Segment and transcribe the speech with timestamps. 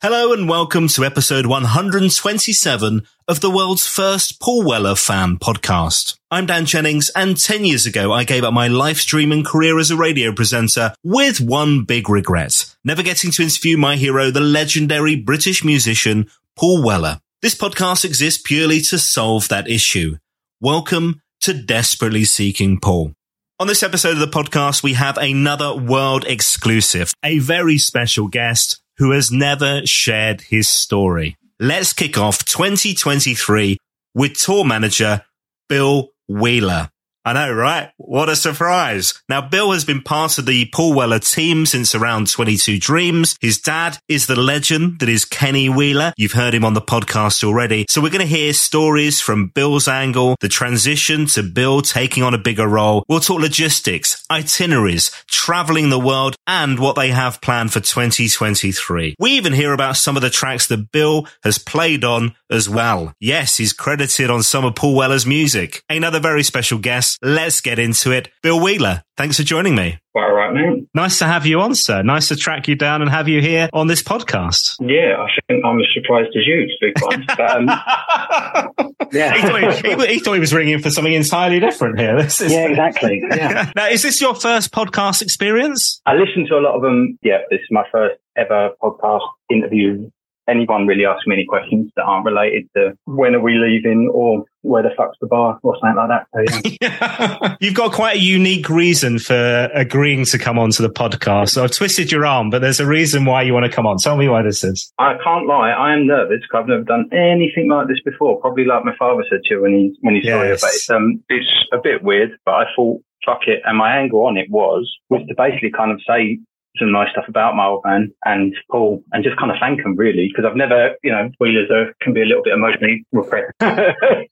[0.00, 6.16] Hello and welcome to episode 127 of the world's first Paul Weller fan podcast.
[6.30, 9.90] I'm Dan Jennings and 10 years ago I gave up my live streaming career as
[9.90, 12.76] a radio presenter with one big regret.
[12.84, 17.18] Never getting to interview my hero, the legendary British musician Paul Weller.
[17.42, 20.18] This podcast exists purely to solve that issue.
[20.60, 23.14] Welcome to Desperately Seeking Paul.
[23.58, 28.80] On this episode of the podcast, we have another world exclusive, a very special guest
[28.98, 31.36] who has never shared his story.
[31.60, 33.78] Let's kick off 2023
[34.14, 35.22] with tour manager
[35.68, 36.90] Bill Wheeler.
[37.24, 37.90] I know, right?
[37.98, 39.22] What a surprise.
[39.28, 43.36] Now, Bill has been part of the Paul Weller team since around 22 Dreams.
[43.40, 46.14] His dad is the legend that is Kenny Wheeler.
[46.16, 47.84] You've heard him on the podcast already.
[47.88, 52.32] So we're going to hear stories from Bill's angle, the transition to Bill taking on
[52.32, 53.04] a bigger role.
[53.08, 59.16] We'll talk logistics, itineraries, traveling the world, and what they have planned for 2023.
[59.18, 63.12] We even hear about some of the tracks that Bill has played on as well.
[63.20, 65.82] Yes, he's credited on some of Paul Weller's music.
[65.90, 67.07] Another very special guest.
[67.22, 68.28] Let's get into it.
[68.42, 69.98] Bill Wheeler, thanks for joining me.
[70.12, 70.88] Quite all right, mate.
[70.94, 72.02] Nice to have you on, sir.
[72.02, 74.74] Nice to track you down and have you here on this podcast.
[74.80, 77.36] Yeah, I think I'm as surprised as you, to be quite honest.
[77.36, 79.34] But, um, yeah.
[79.34, 82.20] he, thought he, he, he, thought he was ringing for something entirely different here.
[82.20, 83.22] This is, yeah, exactly.
[83.30, 83.70] Yeah.
[83.76, 86.00] now, is this your first podcast experience?
[86.04, 87.18] I listen to a lot of them.
[87.22, 90.10] Yeah, this is my first ever podcast interview
[90.48, 94.44] anyone really asks me any questions that aren't related to when are we leaving or
[94.62, 96.26] where the fuck's the bar or something like that.
[96.34, 97.56] So, yeah.
[97.60, 101.50] You've got quite a unique reason for agreeing to come onto the podcast.
[101.50, 103.98] So I've twisted your arm, but there's a reason why you want to come on.
[103.98, 104.92] Tell me why this is.
[104.98, 105.70] I can't lie.
[105.70, 108.40] I am nervous because I've never done anything like this before.
[108.40, 110.62] Probably like my father said to you when he, when he saw yes.
[110.62, 113.62] you, but it's, um, it's a bit weird, but I thought, fuck it.
[113.64, 116.38] And my angle on it was, was to basically kind of say
[116.78, 119.96] some nice stuff about my old man and Paul and just kind of thank them
[119.96, 123.52] really because I've never, you know, Wheelers are, can be a little bit emotionally repressed.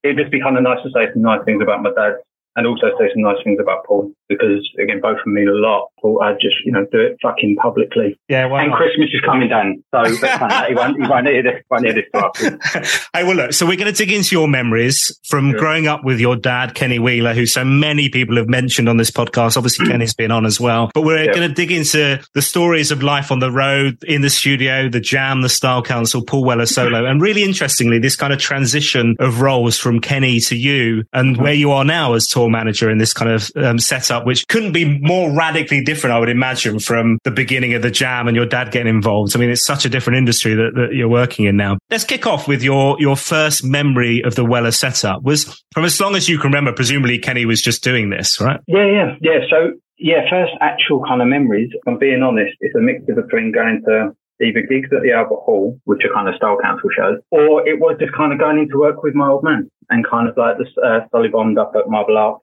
[0.02, 2.14] It'd just be kind of nice to say some nice things about my dad
[2.56, 5.52] and also say some nice things about Paul because again, both of them mean a
[5.52, 5.90] lot.
[6.00, 8.18] Paul, I'd just, you know, do it fucking publicly.
[8.28, 8.46] Yeah.
[8.46, 8.76] and not?
[8.76, 9.82] Christmas is coming down.
[9.94, 13.66] So uh, he won't, he won't hear this, won't hear this hey, well, look, so
[13.66, 15.58] we're going to dig into your memories from sure.
[15.58, 19.10] growing up with your dad, Kenny Wheeler, who so many people have mentioned on this
[19.10, 19.56] podcast.
[19.56, 19.90] Obviously, mm.
[19.90, 23.30] Kenny's been on as well, but we're going to dig into the stories of life
[23.30, 27.04] on the road, in the studio, the jam, the style council, Paul Weller solo.
[27.04, 31.42] and really interestingly, this kind of transition of roles from Kenny to you and mm-hmm.
[31.42, 34.72] where you are now as tour manager in this kind of um, setup, which couldn't
[34.72, 38.46] be more radically different, I would imagine, from the beginning of the jam and your
[38.46, 39.36] dad getting involved.
[39.36, 41.78] I mean, it's such a different industry that, that you're working in now.
[41.90, 46.00] Let's kick off with your, your first memory of the Weller setup was from as
[46.00, 48.60] long as you can remember, presumably Kenny was just doing this, right?
[48.66, 49.38] Yeah, yeah, yeah.
[49.50, 53.52] So yeah, first actual kind of memories, if I'm being honest, it's a mixture between
[53.52, 57.18] going to either gigs at the Albert Hall, which are kind of style council shows,
[57.30, 60.28] or it was just kind of going into work with my old man and kind
[60.28, 62.42] of like the uh, Solid Bond up at Marble Arch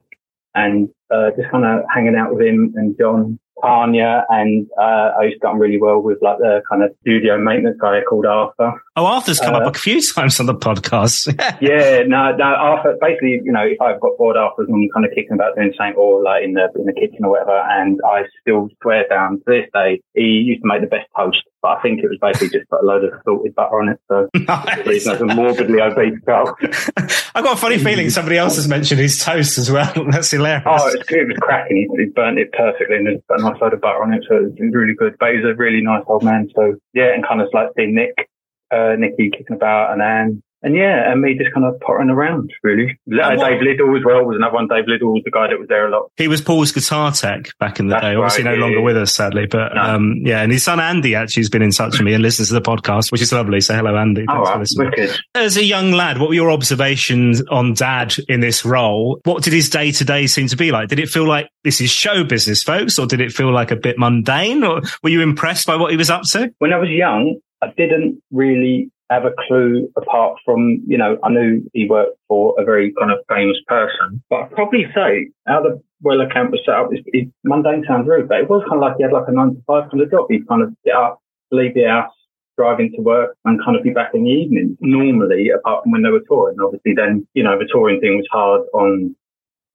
[0.54, 5.24] and uh, just kind of hanging out with him and John Tanya, and uh, I
[5.24, 8.26] used to get on really well with like the kind of studio maintenance guy called
[8.26, 8.72] Arthur.
[8.96, 11.32] Oh, Arthur's come uh, up a few times on the podcast.
[11.60, 12.96] yeah, no, no, Arthur.
[13.00, 15.96] Basically, you know, if I've got bored, Arthur's normally kind of kicking about doing something
[15.96, 19.44] or like in the in the kitchen or whatever, and I still swear down to
[19.46, 21.42] this day he used to make the best toast.
[21.62, 24.00] But I think it was basically just put a load of salted butter on it.
[24.08, 24.86] So nice.
[24.86, 26.56] reason I was a morbidly obese girl.
[27.34, 29.92] I've got a funny feeling somebody else has mentioned his toast as well.
[30.10, 30.62] That's hilarious.
[30.66, 31.18] Oh, it's good.
[31.18, 31.76] It was cracking.
[31.76, 34.24] He, he burnt it perfectly and there's a nice load of butter on it.
[34.28, 35.16] So it was really good.
[35.18, 36.48] But he's a really nice old man.
[36.54, 38.28] So yeah, and kind of like seeing Nick,
[38.70, 42.50] uh, Nicky kicking about and Anne and yeah, and me just kind of pottering around,
[42.62, 42.98] really.
[43.06, 44.66] Dave Liddell as well was another one.
[44.66, 46.10] Dave Liddell was the guy that was there a lot.
[46.16, 48.14] He was Paul's guitar tech back in the That's day.
[48.14, 48.84] Obviously, right, no yeah, longer yeah.
[48.84, 49.44] with us, sadly.
[49.44, 49.82] But no.
[49.82, 52.48] um, yeah, and his son Andy actually has been in touch with me and listens
[52.48, 53.60] to the podcast, which is lovely.
[53.60, 54.24] So hello, Andy.
[54.26, 55.14] Thanks oh, for wicked.
[55.34, 59.20] As a young lad, what were your observations on Dad in this role?
[59.24, 60.88] What did his day to day seem to be like?
[60.88, 63.76] Did it feel like this is show business, folks, or did it feel like a
[63.76, 64.64] bit mundane?
[64.64, 66.50] Or were you impressed by what he was up to?
[66.58, 71.30] When I was young, I didn't really have a clue apart from, you know, I
[71.30, 75.62] knew he worked for a very kind of famous person, but I'd probably say how
[75.62, 78.76] the Weller camp was set up, is it, mundane sounds rude, but it was kind
[78.76, 80.26] of like he had like a nine to five kind of job.
[80.28, 81.20] He'd kind of get up,
[81.50, 82.12] leave the house,
[82.56, 86.02] drive into work and kind of be back in the evening normally, apart from when
[86.02, 86.56] they were touring.
[86.60, 89.14] Obviously then, you know, the touring thing was hard on,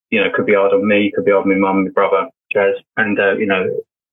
[0.10, 2.30] you know, could be hard on me, could be hard on my mum, my brother,
[2.52, 2.76] Jazz.
[2.98, 3.66] And, uh, you know,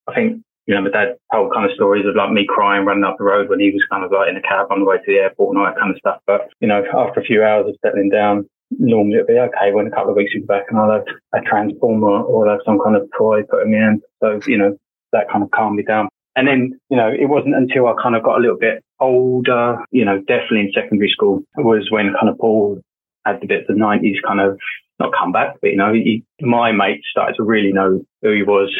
[0.09, 3.05] I think you know, my dad told kind of stories of like me crying running
[3.05, 4.97] up the road when he was kind of like in a cab on the way
[4.97, 6.19] to the airport and all that kind of stuff.
[6.27, 9.87] But, you know, after a few hours of settling down, normally it'd be okay when
[9.87, 12.67] a couple of weeks you'd be back and I'll have a transformer or I'll have
[12.67, 14.03] some kind of toy put in my hand.
[14.21, 14.77] So, you know,
[15.13, 16.09] that kind of calmed me down.
[16.35, 19.79] And then, you know, it wasn't until I kind of got a little bit older,
[19.93, 22.81] you know, definitely in secondary school was when kind of Paul
[23.25, 24.59] had the bit of the 90s kind of
[24.99, 28.43] not come back, but, you know, he, my mates started to really know who he
[28.43, 28.75] was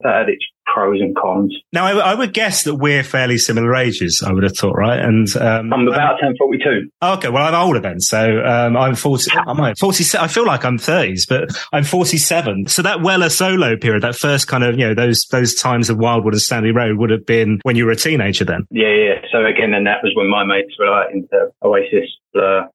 [0.00, 1.54] that had its pros and cons.
[1.72, 4.22] Now, I, I, would guess that we're fairly similar ages.
[4.26, 4.98] I would have thought, right?
[4.98, 6.90] And um, I'm about ten forty two.
[7.02, 9.30] Okay, well, I'm older then, so um, I'm forty.
[9.46, 10.04] I'm forty.
[10.18, 12.66] I feel like I'm thirties, but I'm forty seven.
[12.66, 15.98] So that Weller solo period, that first kind of you know those those times of
[15.98, 18.66] Wildwood and Stanley Road would have been when you were a teenager then.
[18.70, 19.14] Yeah, yeah.
[19.32, 22.68] So again, and that was when my mates were like into Oasis, Blur,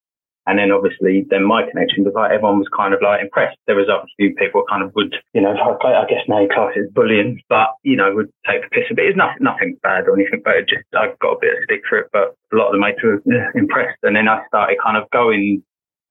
[0.49, 3.61] and then obviously, then my connection was like everyone was kind of like impressed.
[3.67, 6.89] There was a few people kind of would, you know, I guess now class is
[6.89, 9.13] bullying, but you know, would take the piss a bit.
[9.13, 12.09] It's nothing, bad or anything, but just I got a bit of stick for it.
[12.11, 13.21] But a lot of the mates were
[13.53, 15.61] impressed, and then I started kind of going.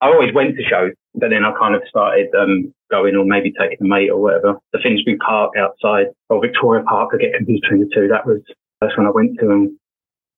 [0.00, 3.50] I always went to shows, but then I kind of started um, going or maybe
[3.58, 4.54] taking a mate or whatever.
[4.72, 8.06] The Finsbury Park outside or Victoria Park, I get confused between the two.
[8.06, 8.38] That was
[8.80, 9.74] that's when I went to and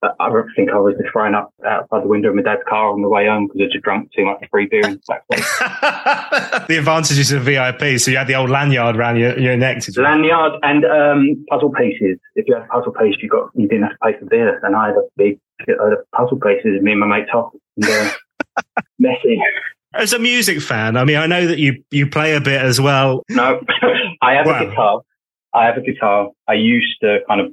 [0.03, 3.03] I think I was just thrown up outside the window of my dad's car on
[3.03, 4.83] the way home because I just drunk too much free beer.
[5.11, 8.01] the advantages of VIP.
[8.01, 9.83] So you had the old lanyard around your, your neck.
[9.97, 12.19] Lanyard and um, puzzle pieces.
[12.35, 14.59] If you had a puzzle piece, you got you didn't have to pay for beer.
[14.65, 15.39] And I had a big
[15.69, 16.81] load of puzzle pieces.
[16.83, 17.53] Me and my mate Top.
[17.77, 18.11] And, uh,
[18.99, 19.39] messy.
[19.93, 22.81] As a music fan, I mean, I know that you you play a bit as
[22.81, 23.23] well.
[23.29, 23.61] No,
[24.23, 25.03] I have a guitar.
[25.53, 26.31] I have a guitar.
[26.49, 27.53] I used to kind of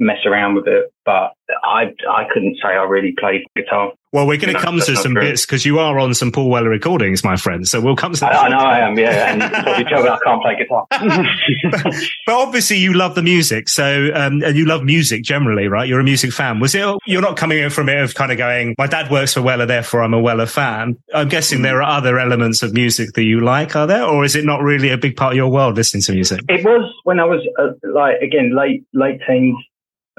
[0.00, 1.32] mess around with it, but
[1.62, 3.92] I I couldn't say I really played guitar.
[4.12, 5.22] Well, we're going to come to some true.
[5.22, 7.68] bits because you are on some Paul Weller recordings, my friend.
[7.68, 8.26] So we'll come to.
[8.26, 9.32] I, I know I am, yeah.
[9.32, 9.42] And
[9.78, 10.84] you tell me I can't play guitar.
[10.90, 11.94] but,
[12.26, 15.88] but, obviously, you love the music, so um, and you love music generally, right?
[15.88, 16.58] You're a music fan.
[16.58, 16.84] Was it?
[17.06, 19.66] You're not coming in from it of kind of going, my dad works for Weller,
[19.66, 20.96] therefore I'm a Weller fan.
[21.14, 24.34] I'm guessing there are other elements of music that you like, are there, or is
[24.34, 26.40] it not really a big part of your world listening to music?
[26.48, 29.56] It was when I was uh, like again late late teens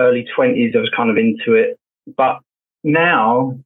[0.01, 1.77] early 20s, I was kind of into it.
[2.17, 2.39] But
[2.83, 3.57] now,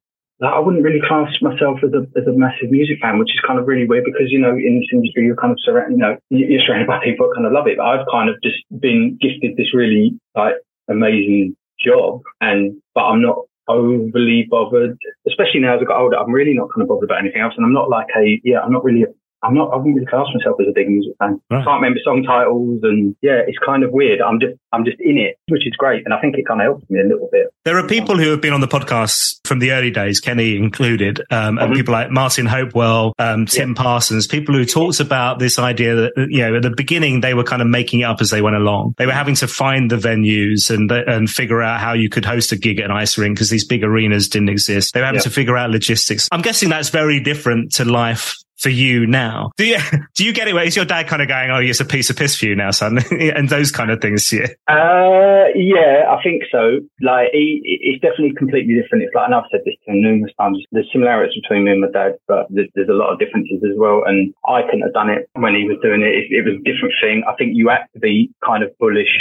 [0.43, 3.57] I wouldn't really class myself as a, as a massive music fan, which is kind
[3.57, 6.17] of really weird because, you know, in this industry, you're kind of surrounded, you know,
[6.29, 7.77] you're surrounded by people that kind of love it.
[7.77, 10.55] But I've kind of just been gifted this really like
[10.89, 16.17] amazing job and, but I'm not overly bothered, especially now as I got older.
[16.17, 17.53] I'm really not kind of bothered about anything else.
[17.55, 19.07] And I'm not like a, yeah, I'm not really a
[19.45, 21.39] I'm not, I wouldn't really class myself as a big music fan.
[21.49, 21.61] Right.
[21.61, 24.21] I can't remember song titles and yeah, it's kind of weird.
[24.21, 26.03] I'm just, I'm just in it, which is great.
[26.05, 27.47] And I think it kind of helps me a little bit.
[27.63, 31.19] There are people who have been on the podcast from the early days, Kenny included,
[31.31, 31.73] um, and mm-hmm.
[31.73, 33.81] people like Martin Hopewell, um, Tim yeah.
[33.81, 37.43] Parsons, people who talked about this idea that, you know, at the beginning, they were
[37.43, 38.95] kind of making it up as they went along.
[38.97, 42.51] They were having to find the venues and, and figure out how you could host
[42.51, 44.93] a gig at an Ice-A-Ring because these big arenas didn't exist.
[44.93, 45.23] They were having yeah.
[45.25, 46.27] to figure out logistics.
[46.31, 49.51] I'm guessing that's very different to life for you now.
[49.57, 49.77] Do you
[50.13, 50.53] do you get it?
[50.53, 52.55] Where is your dad kind of going, "Oh, it's a piece of piss for you
[52.55, 54.31] now, son," and those kind of things?
[54.31, 54.47] Yeah.
[54.67, 56.79] Uh, yeah, I think so.
[57.01, 59.03] Like, he, it's definitely completely different.
[59.03, 60.63] It's like, and I've said this to him numerous times.
[60.71, 63.77] There's similarities between me and my dad, but there's, there's, a lot of differences as
[63.77, 64.03] well.
[64.05, 66.13] And I couldn't have done it when he was doing it.
[66.13, 67.23] It, it was a different thing.
[67.27, 69.11] I think you had to be kind of bullish.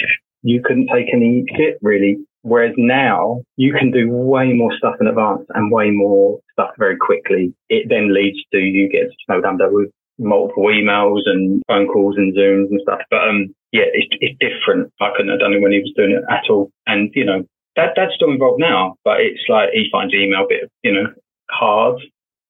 [0.43, 5.07] You couldn't take any shit really Whereas now you can do way more stuff in
[5.07, 7.55] advance and way more stuff very quickly.
[7.69, 12.35] It then leads to you get snowed under with multiple emails and phone calls and
[12.35, 13.01] Zooms and stuff.
[13.11, 14.93] But um, yeah, it's, it's different.
[15.01, 16.71] I couldn't have done it when he was doing it at all.
[16.87, 17.45] And you know,
[17.77, 21.07] that that's still involved now, but it's like he finds email a bit, you know,
[21.51, 22.01] hard.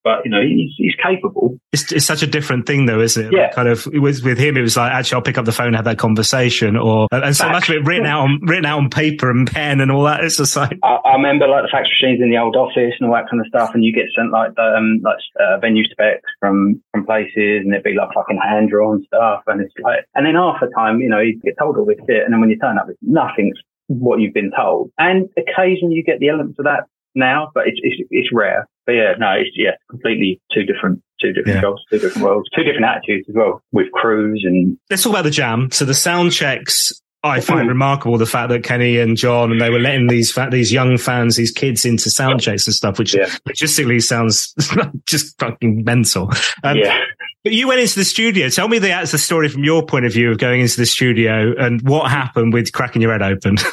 [0.04, 1.58] But you know, he's, he's capable.
[1.72, 3.32] It's, it's such a different thing though, isn't it?
[3.32, 3.44] Yeah.
[3.44, 5.68] Like kind of with, with him, it was like, actually, I'll pick up the phone
[5.68, 8.78] and have that conversation or, and so much of it written out on, written out
[8.78, 10.22] on paper and pen and all that.
[10.22, 13.08] It's just like, I, I remember like the fax machines in the old office and
[13.08, 13.70] all that kind of stuff.
[13.74, 17.72] And you get sent like, the, um, like, uh, venue specs from, from places and
[17.72, 19.42] it'd be like fucking hand drawn stuff.
[19.46, 21.98] And it's like, and then half the time, you know, you get told all this
[22.06, 22.22] shit.
[22.22, 23.58] And then when you turn up, it's nothing's
[23.88, 24.90] what you've been told.
[24.98, 26.84] And occasionally you get the elements of that
[27.14, 28.68] now, but it's, it's, it's rare.
[28.86, 31.62] But yeah, no, it's, yeah, completely two different, two different Yeah.
[31.62, 35.24] jobs, two different worlds, two different attitudes as well with crews and let's talk about
[35.24, 35.70] the jam.
[35.70, 36.92] So the sound checks,
[37.22, 40.48] I find remarkable the fact that Kenny and John and they were letting these fa-
[40.50, 43.30] these young fans, these kids into sound checks and stuff, which Yeah.
[43.48, 44.54] logistically sounds
[45.06, 46.30] just fucking mental.
[46.62, 46.98] Um, yeah.
[47.42, 48.48] But you went into the studio.
[48.50, 50.86] Tell me the, that's the story from your point of view of going into the
[50.86, 53.56] studio and what happened with cracking your head open.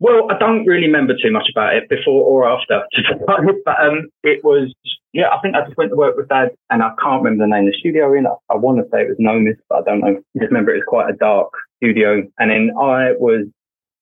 [0.00, 2.82] Well, I don't really remember too much about it before or after,
[3.26, 4.72] but um, it was,
[5.12, 7.50] yeah, I think I just went to work with Dad and I can't remember the
[7.50, 8.26] name of the studio in.
[8.26, 10.16] I, I want to say it was Nomis, but I don't know.
[10.16, 12.22] I just remember it was quite a dark studio.
[12.38, 13.46] And then I was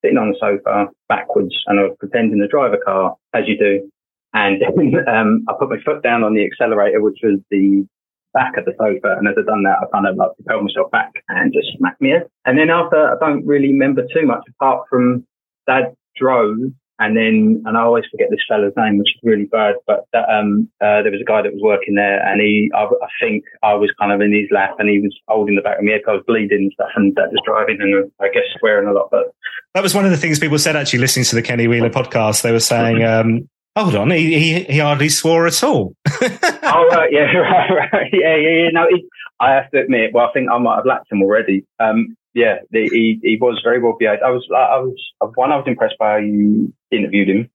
[0.02, 3.58] sitting on the sofa backwards and I was pretending to drive a car, as you
[3.58, 3.90] do.
[4.34, 4.62] And
[5.08, 7.84] um, I put my foot down on the accelerator, which was the
[8.34, 9.16] back of the sofa.
[9.18, 12.00] And as I'd done that, I kind of like propelled myself back and just smacked
[12.00, 12.28] me head.
[12.44, 15.26] And then after, I don't really remember too much apart from
[15.68, 16.56] Dad drove,
[16.98, 19.76] and then and I always forget this fella's name, which is really bad.
[19.86, 22.84] But that, um, uh, there was a guy that was working there, and he, I,
[22.84, 25.78] I think I was kind of in his lap, and he was holding the back
[25.78, 26.02] of my head.
[26.08, 29.08] I was bleeding and stuff, and Dad was driving, and I guess swearing a lot.
[29.10, 29.30] But
[29.74, 32.42] that was one of the things people said actually listening to the Kenny Wheeler podcast.
[32.42, 35.94] They were saying, um, hold on, he, he, he hardly swore at all.
[36.10, 38.68] oh right, yeah, right, right, yeah, yeah, yeah.
[38.72, 39.06] No, he,
[39.40, 41.64] I have to admit, well, I think I might have lapped him already.
[41.78, 44.22] Um, yeah, the, he he was very well behaved.
[44.22, 44.96] I was I was
[45.34, 45.52] one.
[45.52, 47.50] I was impressed by how you interviewed him,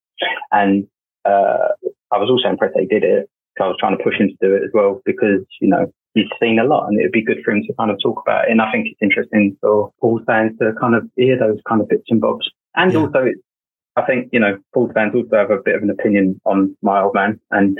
[0.51, 0.87] and
[1.25, 1.69] uh,
[2.11, 3.29] I was also impressed that he did it.
[3.61, 6.25] I was trying to push him to do it as well because you know he's
[6.41, 8.51] seen a lot, and it'd be good for him to kind of talk about it.
[8.51, 11.87] And I think it's interesting for Paul fans to kind of hear those kind of
[11.87, 12.99] bits and bobs, and Yeah.
[12.99, 13.41] also it's.
[13.95, 17.01] I think you know Paul fans also have a bit of an opinion on my
[17.01, 17.77] old man, and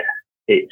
[0.48, 0.72] it's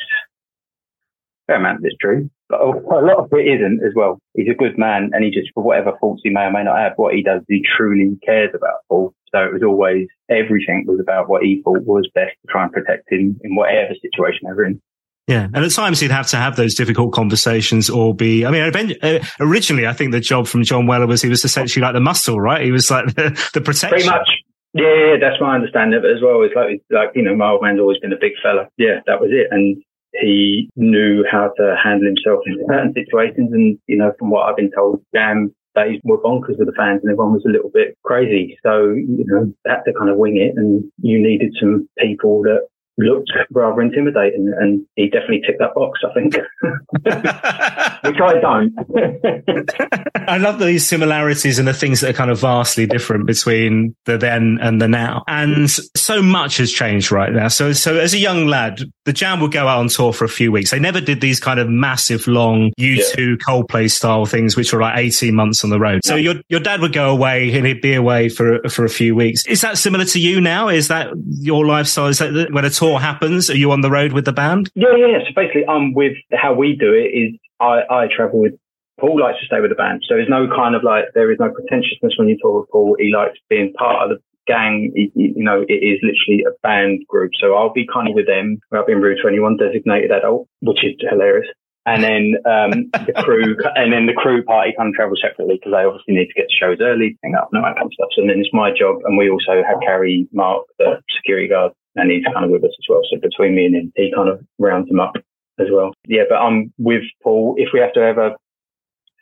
[1.48, 4.20] fair amount of it's true, but a lot of it isn't as well.
[4.36, 6.78] He's a good man, and he just, for whatever faults he may or may not
[6.78, 9.14] have, what he does, he truly cares about Paul.
[9.34, 12.72] So it was always everything was about what he thought was best to try and
[12.72, 14.82] protect him in whatever situation they were in.
[15.28, 18.46] Yeah, and at times he'd have to have those difficult conversations or be.
[18.46, 21.82] I mean, uh, originally I think the job from John Weller was he was essentially
[21.82, 22.66] like the muscle, right?
[22.66, 23.90] He was like the, the protection.
[23.90, 24.28] Pretty much.
[24.74, 26.42] Yeah, yeah, that's my understanding of it as well.
[26.44, 28.68] It's like, like you know, my old man's always been a big fella.
[28.78, 29.82] Yeah, that was it, and
[30.14, 33.52] he knew how to handle himself in certain situations.
[33.54, 37.02] And you know, from what I've been told, jam days were bonkers with the fans,
[37.02, 38.58] and everyone was a little bit crazy.
[38.64, 42.68] So you know, had to kind of wing it, and you needed some people that
[42.98, 46.00] looked rather intimidating, and he definitely ticked that box.
[46.08, 46.36] I think,
[48.04, 48.74] which I don't.
[50.28, 54.18] I love these similarities and the things that are kind of vastly different between the
[54.18, 55.24] then and the now.
[55.28, 57.48] And so much has changed right now.
[57.48, 60.30] So, so as a young lad, the Jam would go out on tour for a
[60.30, 60.72] few weeks.
[60.72, 64.98] They never did these kind of massive, long U2 Coldplay style things, which were like
[64.98, 66.02] 18 months on the road.
[66.06, 69.16] So your, your dad would go away and he'd be away for, for a few
[69.16, 69.46] weeks.
[69.48, 70.70] Is that similar to you now?
[70.70, 72.08] Is that your lifestyle?
[72.08, 73.50] Is that when a tour happens?
[73.50, 74.70] Are you on the road with the band?
[74.76, 75.20] Yeah, yeah, yeah.
[75.28, 78.54] So basically, I'm with how we do it is I, I travel with
[79.00, 80.04] Paul likes to stay with the band.
[80.08, 82.96] So there's no kind of like, there is no pretentiousness when you talk with Paul.
[83.00, 84.92] He likes being part of the gang.
[84.96, 87.32] He, he- you know, it is literally a band group.
[87.40, 90.84] So I'll be kind of with them without being rude to anyone, designated adult, which
[90.84, 91.48] is hilarious.
[91.86, 95.74] And then, um, the crew, and then the crew party kind of travel separately because
[95.74, 97.94] they obviously need to get to shows early, hang up, and all that kind of
[97.94, 98.10] stuff.
[98.16, 99.02] So then it's my job.
[99.06, 102.76] And we also have Carrie Mark, the security guard, and he's kind of with us
[102.78, 103.02] as well.
[103.10, 105.14] So between me and him, he kind of rounds them up
[105.60, 105.94] as well.
[106.08, 107.56] Yeah, but I'm with Paul.
[107.58, 108.36] If we have to ever,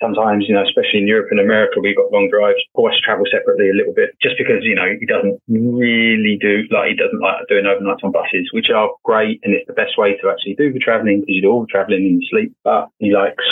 [0.01, 2.59] sometimes, you know, especially in Europe and America, we've got long drives.
[2.79, 6.89] Has travel separately a little bit just because, you know, he doesn't really do, like,
[6.89, 9.39] he doesn't like doing overnights on buses, which are great.
[9.43, 11.73] And it's the best way to actually do the traveling because you do all the
[11.73, 12.55] traveling in your sleep.
[12.63, 13.45] But he likes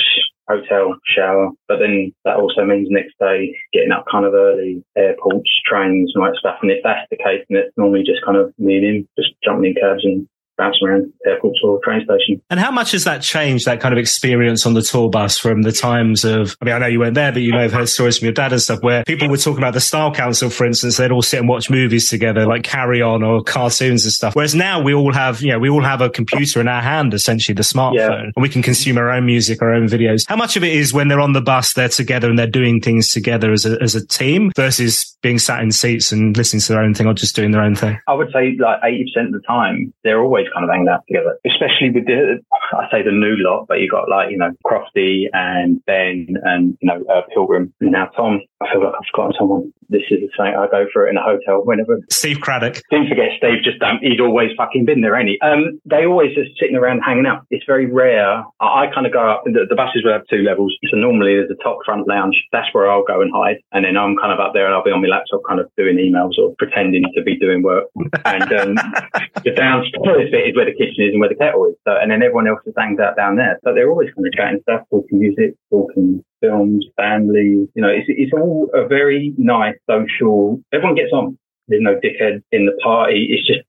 [0.49, 1.51] hotel, shower.
[1.67, 6.23] But then that also means next day getting up kind of early, airports, trains, and
[6.23, 6.57] all that stuff.
[6.61, 9.35] And if that's the case, then it's normally just kind of me and him just
[9.43, 10.27] jumping in cabs and
[10.57, 12.41] bouncing around airports or train station.
[12.49, 15.61] And how much has that changed, that kind of experience on the tour bus from
[15.61, 17.89] the times of, I mean, I know you weren't there, but you may have heard
[17.89, 20.65] stories from your dad and stuff where people were talking about the Style Council, for
[20.65, 24.35] instance, they'd all sit and watch movies together, like Carry On or cartoons and stuff.
[24.35, 27.13] Whereas now we all have, you know, we all have a computer in our hand,
[27.13, 28.31] essentially the smartphone, Yeah.
[28.35, 30.27] and we can consume our own music, our own videos.
[30.27, 32.81] How much of it is when they're on the bus, they're together and they're doing
[32.81, 36.73] things together as a, as a team versus being sat in seats and listening to
[36.73, 37.97] their own thing or just doing their own thing?
[38.07, 41.37] I would say like 80% of the time, they're always kind of hanging out together,
[41.45, 42.39] especially with the,
[42.73, 46.77] I say the new lot, but you've got like, you know, Crofty and Ben and,
[46.81, 47.73] you know, uh, Pilgrim.
[47.81, 49.73] And now, Tom, I feel like I've forgotten someone.
[49.89, 50.57] This is the same.
[50.59, 51.99] I go for it in a hotel whenever.
[52.09, 52.81] Steve Cradock.
[52.91, 54.03] Don't forget Steve, just don't.
[54.03, 55.39] He'd always fucking been there, ain't he?
[55.39, 57.45] Um, they always just sitting around hanging out.
[57.49, 58.43] It's very rare.
[58.59, 60.75] I, I kind of go up, the, the buses will have two levels.
[60.91, 62.35] So normally there's a top front lounge.
[62.51, 63.57] That's where I'll go and hide.
[63.71, 65.71] And then I'm kind of up there and I'll be on my laptop kind of
[65.77, 67.87] doing emails or pretending to be doing work.
[68.25, 68.75] and um,
[69.43, 71.75] the downstairs bit is where the kitchen is and where the kettle is.
[71.87, 73.59] So, and then everyone else just hangs out down there.
[73.63, 77.67] But they're always kind of chatting stuff, talking music, talking films, family.
[77.73, 80.61] You know, it's, it's all a very nice social.
[80.73, 81.37] Everyone gets on.
[81.67, 83.27] There's no dickhead in the party.
[83.29, 83.67] It's just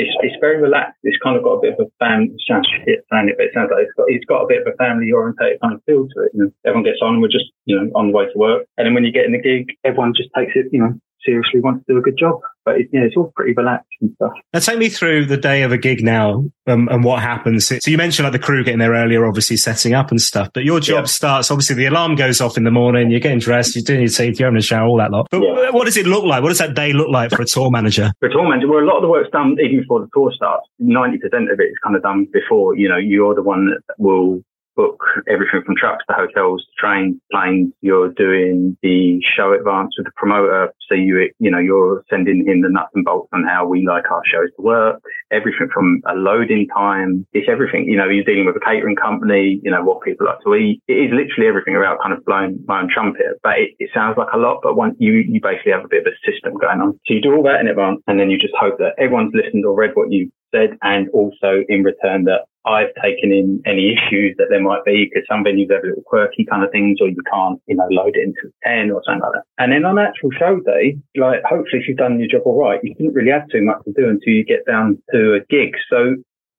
[0.00, 0.98] it's, it's very relaxed.
[1.02, 3.04] It's kind of got a bit of a family, sounds shit it,
[3.36, 5.74] but it sounds like it's got, it's got a bit of a family orientated kind
[5.74, 6.32] of feel to it.
[6.32, 7.20] You know, everyone gets on.
[7.20, 8.64] We're just, you know, on the way to work.
[8.78, 11.60] And then when you get in the gig, everyone just takes it, you know, seriously
[11.60, 12.40] wants to do a good job.
[12.64, 14.32] But it, yeah, it's all pretty relaxed and stuff.
[14.52, 17.66] Now, take me through the day of a gig now um, and what happens.
[17.66, 20.50] So you mentioned like the crew getting there earlier, obviously setting up and stuff.
[20.52, 21.08] But your job yeah.
[21.08, 21.50] starts.
[21.50, 23.10] Obviously, the alarm goes off in the morning.
[23.10, 23.74] You're getting dressed.
[23.74, 24.38] You're doing your teeth.
[24.38, 24.86] You're having a shower.
[24.86, 25.28] All that lot.
[25.30, 25.70] But yeah.
[25.70, 26.42] what does it look like?
[26.42, 28.12] What does that day look like for a tour manager?
[28.20, 30.32] For a tour manager, well, a lot of the work's done even before the tour
[30.34, 30.66] starts.
[30.78, 32.76] Ninety percent of it is kind of done before.
[32.76, 34.42] You know, you're the one that will
[34.80, 37.72] book everything from trucks to hotels to trains, planes.
[37.80, 40.72] You're doing the show advance with the promoter.
[40.88, 44.10] So you, you know, you're sending him the nuts and bolts on how we like
[44.10, 45.02] our shows to work.
[45.30, 47.26] Everything from a loading time.
[47.32, 47.84] It's everything.
[47.84, 50.82] You know, you're dealing with a catering company, you know, what people like to eat.
[50.88, 54.16] It is literally everything about kind of blowing my own trumpet, but it, it sounds
[54.16, 56.80] like a lot, but once you, you basically have a bit of a system going
[56.80, 56.98] on.
[57.06, 59.64] So you do all that in advance and then you just hope that everyone's listened
[59.66, 64.36] or read what you said and also in return that I've taken in any issues
[64.36, 67.16] that there might be because some venues have little quirky kind of things or you
[67.32, 69.44] can't, you know, load it into 10 or something like that.
[69.58, 72.80] And then on actual show day, like hopefully if you've done your job all right,
[72.82, 75.72] you didn't really have too much to do until you get down to a gig.
[75.88, 76.16] So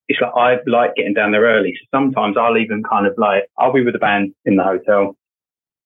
[0.08, 1.74] it's like I like getting down there early.
[1.78, 5.16] So sometimes I'll even kind of like, I'll be with the band in the hotel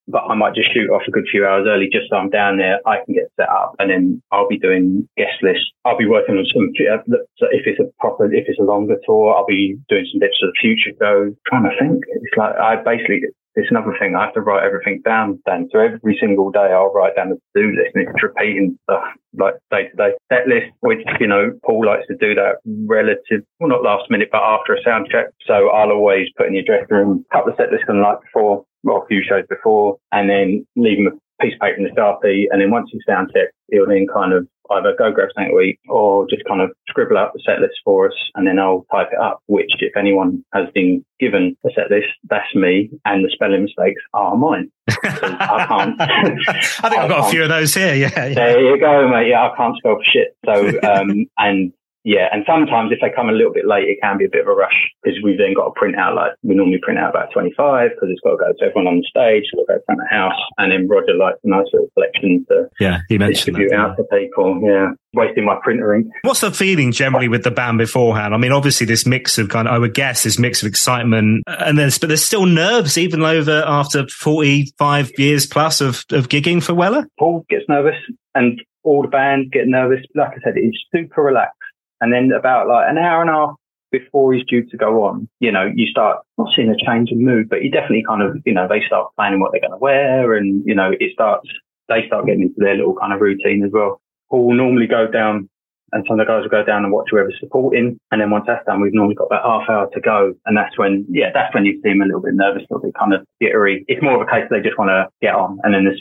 [0.08, 2.58] but I might just shoot off a good few hours early just so I'm down
[2.58, 2.78] there.
[2.86, 5.70] I can get set up and then I'll be doing guest lists.
[5.84, 7.18] I'll be working on some, uh,
[7.50, 10.50] if it's a proper, if it's a longer tour, I'll be doing some bits of
[10.50, 11.34] the future shows.
[11.48, 12.04] trying to think.
[12.06, 13.22] It's like, I basically,
[13.56, 14.14] it's another thing.
[14.14, 15.68] I have to write everything down then.
[15.72, 19.02] So every single day I'll write down the to-do list and it's repeating stuff
[19.32, 20.10] like day to day.
[20.30, 24.28] Set list, which, you know, Paul likes to do that relative, well, not last minute,
[24.30, 25.32] but after a sound check.
[25.46, 28.02] So I'll always put in the address room, a couple of set lists on the
[28.02, 31.76] night before well, a few shows before, and then leave him a piece of paper
[31.76, 32.44] in the Sharpie.
[32.50, 35.60] And then once he's sound checked, he'll then kind of either go grab something to
[35.60, 38.14] eat or just kind of scribble out the set list for us.
[38.34, 42.08] And then I'll type it up, which if anyone has been given a set list,
[42.30, 42.90] that's me.
[43.04, 44.70] And the spelling mistakes are mine.
[44.88, 46.00] I can't.
[46.00, 47.94] I think I I've got a few of those here.
[47.94, 49.28] Yeah, yeah, There you go, mate.
[49.28, 50.36] Yeah, I can't spell for shit.
[50.44, 51.72] So, um, and
[52.06, 54.42] yeah, and sometimes if they come a little bit late, it can be a bit
[54.42, 57.10] of a rush because we've then got to print out like we normally print out
[57.10, 59.82] about 25 because it's got to go to everyone on the stage, it's got to
[59.82, 63.02] go front of the house, and then Roger likes a nice little collection to yeah,
[63.10, 64.06] he mentioned distribute that, out yeah.
[64.06, 64.62] to people.
[64.62, 66.06] Yeah, wasting my printer ink.
[66.22, 68.34] What's the feeling generally with the band beforehand?
[68.34, 71.42] I mean, obviously this mix of kind of, I would guess this mix of excitement
[71.46, 76.62] and there's, but there's still nerves even over after 45 years plus of, of gigging
[76.62, 77.08] for Weller.
[77.18, 77.96] Paul gets nervous
[78.34, 80.04] and all the band get nervous.
[80.14, 81.56] Like I said, it's super relaxed.
[82.00, 83.54] And then about like an hour and a half
[83.90, 87.24] before he's due to go on, you know, you start not seeing a change in
[87.24, 89.78] mood, but you definitely kind of, you know, they start planning what they're going to
[89.78, 91.48] wear and, you know, it starts,
[91.88, 94.00] they start getting into their little kind of routine as well.
[94.30, 95.48] Paul will normally go down
[95.92, 97.98] and some of the guys will go down and watch whoever's supporting.
[98.10, 100.34] And then once that's done, we've normally got about half hour to go.
[100.44, 102.88] And that's when, yeah, that's when you see them a little bit nervous, a little
[102.88, 103.84] bit kind of jittery.
[103.86, 105.58] It's more of a case they just want to get on.
[105.62, 106.00] And then this,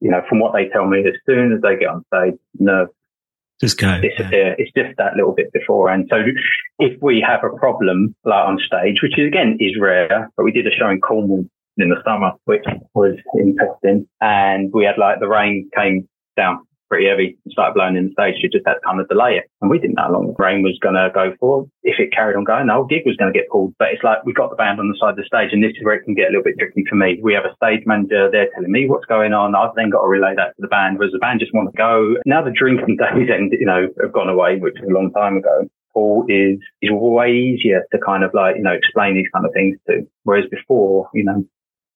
[0.00, 2.92] you know, from what they tell me, as soon as they get on stage, nerves
[3.62, 4.00] just go.
[4.00, 4.56] Disappear.
[4.58, 5.88] It's just that little bit before.
[5.88, 6.16] And so
[6.80, 10.50] if we have a problem like on stage, which is again is rare, but we
[10.50, 11.46] did a show in Cornwall
[11.78, 14.08] in the summer, which was interesting.
[14.20, 18.12] And we had like the rain came down pretty heavy and started blowing in the
[18.12, 18.36] stage.
[18.44, 19.48] You just had to kind of delay it.
[19.64, 21.64] And we didn't know how long the rain was going to go for.
[21.80, 23.72] If it carried on going, the whole gig was going to get pulled.
[23.80, 25.72] But it's like we got the band on the side of the stage and this
[25.72, 27.16] is where it can get a little bit tricky for me.
[27.24, 28.28] We have a stage manager.
[28.28, 29.56] They're telling me what's going on.
[29.56, 31.00] I've then got to relay that to the band.
[31.00, 32.20] Whereas the band just want to go.
[32.28, 35.40] Now the drinking days end, you know, have gone away, which was a long time
[35.40, 35.64] ago.
[35.96, 39.52] Paul is is way easier to kind of like you know explain these kind of
[39.52, 40.08] things to.
[40.24, 41.44] Whereas before, you know,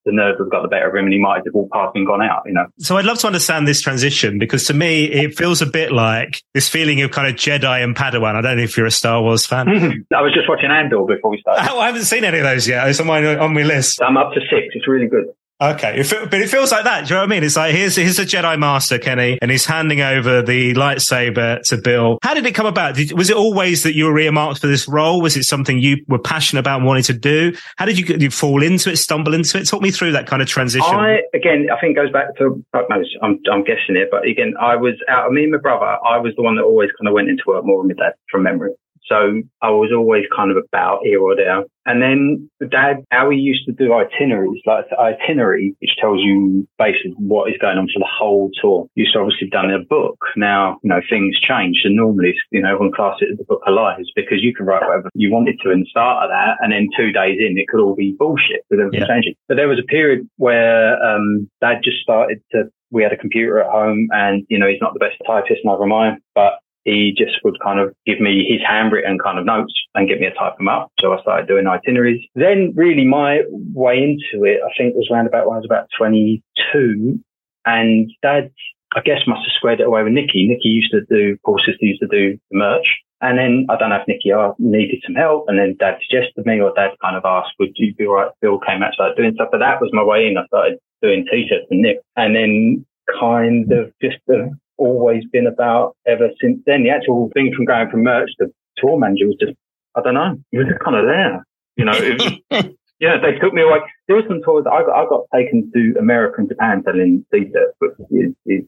[0.07, 2.07] the nerves have got the better of him and he might have walked past and
[2.07, 2.67] gone out, you know.
[2.79, 6.43] So I'd love to understand this transition because to me, it feels a bit like
[6.55, 8.37] this feeling of kind of Jedi and Padawan.
[8.37, 9.69] I don't know if you're a Star Wars fan.
[10.15, 11.69] I was just watching Andor before we started.
[11.71, 12.89] Oh, I haven't seen any of those yet.
[12.89, 14.01] It's on my, on my list.
[14.01, 14.69] I'm up to six.
[14.75, 15.27] It's really good.
[15.59, 17.07] Okay, but it feels like that.
[17.07, 17.43] Do you know what I mean?
[17.43, 21.79] It's like here's here's a Jedi Master, Kenny, and he's handing over the lightsaber to
[21.79, 22.19] Bill.
[22.23, 22.95] How did it come about?
[22.95, 25.23] Did, was it always that you were earmarked for this role?
[25.23, 27.57] Was it something you were passionate about and wanted to do?
[27.79, 29.65] How did you, did you fall into it, stumble into it?
[29.65, 30.95] Talk me through that kind of transition.
[30.95, 34.95] I again, I think goes back to I'm I'm guessing it, but again, I was
[35.09, 35.33] out.
[35.33, 37.65] Me and my brother, I was the one that always kind of went into work
[37.65, 38.73] more than my dad from memory.
[39.09, 41.65] So I was always kind of about here or there.
[41.87, 46.67] And then dad, how he used to do itineraries, like the itinerary, which tells you
[46.79, 48.87] basically what is going on for the whole tour.
[48.97, 50.19] Used to obviously done in a book.
[50.37, 51.83] Now, you know, things change.
[51.85, 54.67] And normally, you know, everyone classes it as the book of lies because you can
[54.67, 56.59] write whatever you wanted to in the start of that.
[56.61, 59.15] And then two days in, it could all be bullshit with everything yeah.
[59.15, 59.35] changing.
[59.47, 63.61] But there was a period where, um, dad just started to we had a computer
[63.61, 67.13] at home and, you know, he's not the best typist, neither am I, but he
[67.19, 70.35] just would kind of give me his handwritten kind of notes and get me to
[70.35, 70.93] type them up.
[71.01, 72.25] So I started doing itineraries.
[72.37, 73.43] Then really my
[73.75, 77.19] way into it, I think was around about when I was about 22
[77.67, 78.53] and dad,
[78.95, 80.47] I guess must have squared it away with Nikki.
[80.47, 82.87] Nikki used to do, Paul sister used to do the merch.
[83.21, 85.47] And then I don't know if Nikki I needed some help.
[85.49, 88.31] And then dad suggested me or dad kind of asked, would you be all right?
[88.41, 89.49] Bill came out, started doing stuff.
[89.51, 90.39] But that was my way in.
[90.39, 91.99] I started doing t-shirts and Nick.
[92.15, 92.87] And then
[93.19, 96.85] kind of just uh, always been about ever since then.
[96.85, 99.57] The actual thing from going from merch to tour manager was just,
[99.95, 101.47] I don't know, it was just kind of there.
[101.77, 102.67] You know, was,
[103.01, 103.81] yeah, they took me away.
[104.07, 107.77] There were some tours I got, I got taken to America and Japan selling t-shirts,
[107.79, 108.65] which is, is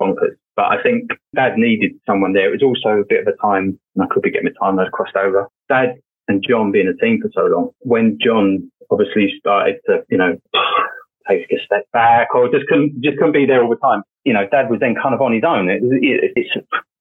[0.00, 0.36] bonkers.
[0.56, 2.48] But I think Dad needed someone there.
[2.52, 4.76] It was also a bit of a time, and I could be getting my time
[4.76, 5.48] those crossed over.
[5.68, 10.18] Dad and John being a team for so long, when John obviously started to, you
[10.18, 10.36] know,
[11.28, 14.32] take a step back or just couldn't, just couldn't be there all the time you
[14.32, 15.68] know, dad was then kind of on his own.
[15.68, 16.50] It, it, it's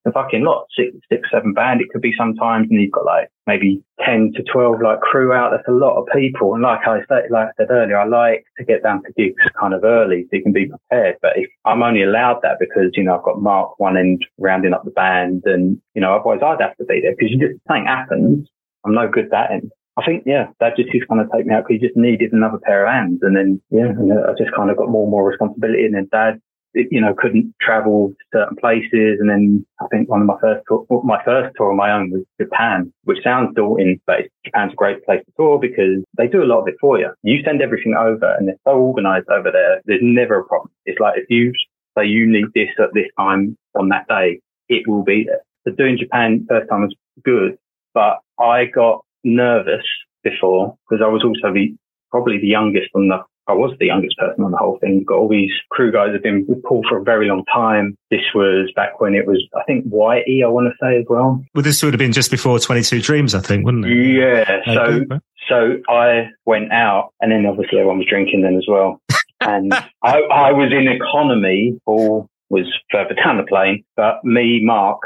[0.06, 1.82] a fucking lot, six, six, seven band.
[1.82, 5.52] It could be sometimes, and you've got like maybe 10 to 12 like crew out.
[5.52, 6.54] That's a lot of people.
[6.54, 9.44] And like I said, like I said earlier, I like to get down to gigs
[9.60, 11.16] kind of early so you can be prepared.
[11.22, 14.74] But if I'm only allowed that because, you know, I've got Mark one end rounding
[14.74, 17.60] up the band and, you know, otherwise I'd have to be there because you just,
[17.68, 18.48] something happens.
[18.86, 19.72] I'm no good that end.
[19.98, 22.32] I think, yeah, that just used kind of take me out because he just needed
[22.32, 23.20] another pair of hands.
[23.22, 25.84] And then, yeah, and uh, I just kind of got more and more responsibility.
[25.84, 26.40] And then dad
[26.74, 29.20] you know, couldn't travel to certain places.
[29.20, 32.12] And then I think one of my first tour, my first tour on my own
[32.12, 36.44] was Japan, which sounds daunting, but Japan's a great place to tour because they do
[36.44, 37.10] a lot of it for you.
[37.24, 39.82] You send everything over and they're so organized over there.
[39.86, 40.72] There's never a problem.
[40.86, 41.54] It's like if you
[41.98, 45.42] say you need this at this time on that day, it will be there.
[45.68, 47.58] So doing Japan first time was good,
[47.94, 49.86] but I got nervous
[50.24, 51.76] before because I was also the
[52.12, 55.04] probably the youngest on the I was the youngest person on the whole thing.
[55.04, 57.98] Got all these crew guys have been with Paul for a very long time.
[58.12, 61.44] This was back when it was, I think, Whitey, I want to say as well.
[61.56, 64.18] Well, this would have been just before 22 Dreams, I think, wouldn't it?
[64.18, 64.62] Yeah.
[64.76, 65.02] So,
[65.50, 69.02] so I went out and then obviously everyone was drinking then as well.
[69.42, 71.80] And I, I was in economy.
[71.86, 75.00] Paul was further down the plane, but me, Mark,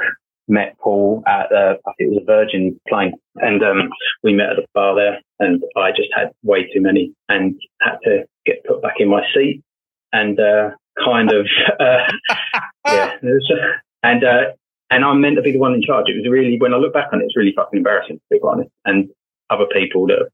[0.47, 3.89] met Paul at uh, I think it was a Virgin plane, and um,
[4.23, 7.97] we met at a bar there, and I just had way too many and had
[8.03, 9.61] to get put back in my seat,
[10.11, 10.71] and uh,
[11.03, 11.47] kind of
[11.79, 12.11] uh,
[12.87, 13.51] yeah, was,
[14.03, 14.51] and uh,
[14.89, 16.05] and I'm meant to be the one in charge.
[16.07, 18.39] It was really when I look back on it, it's really fucking embarrassing to be
[18.43, 19.09] honest, and
[19.49, 20.29] other people that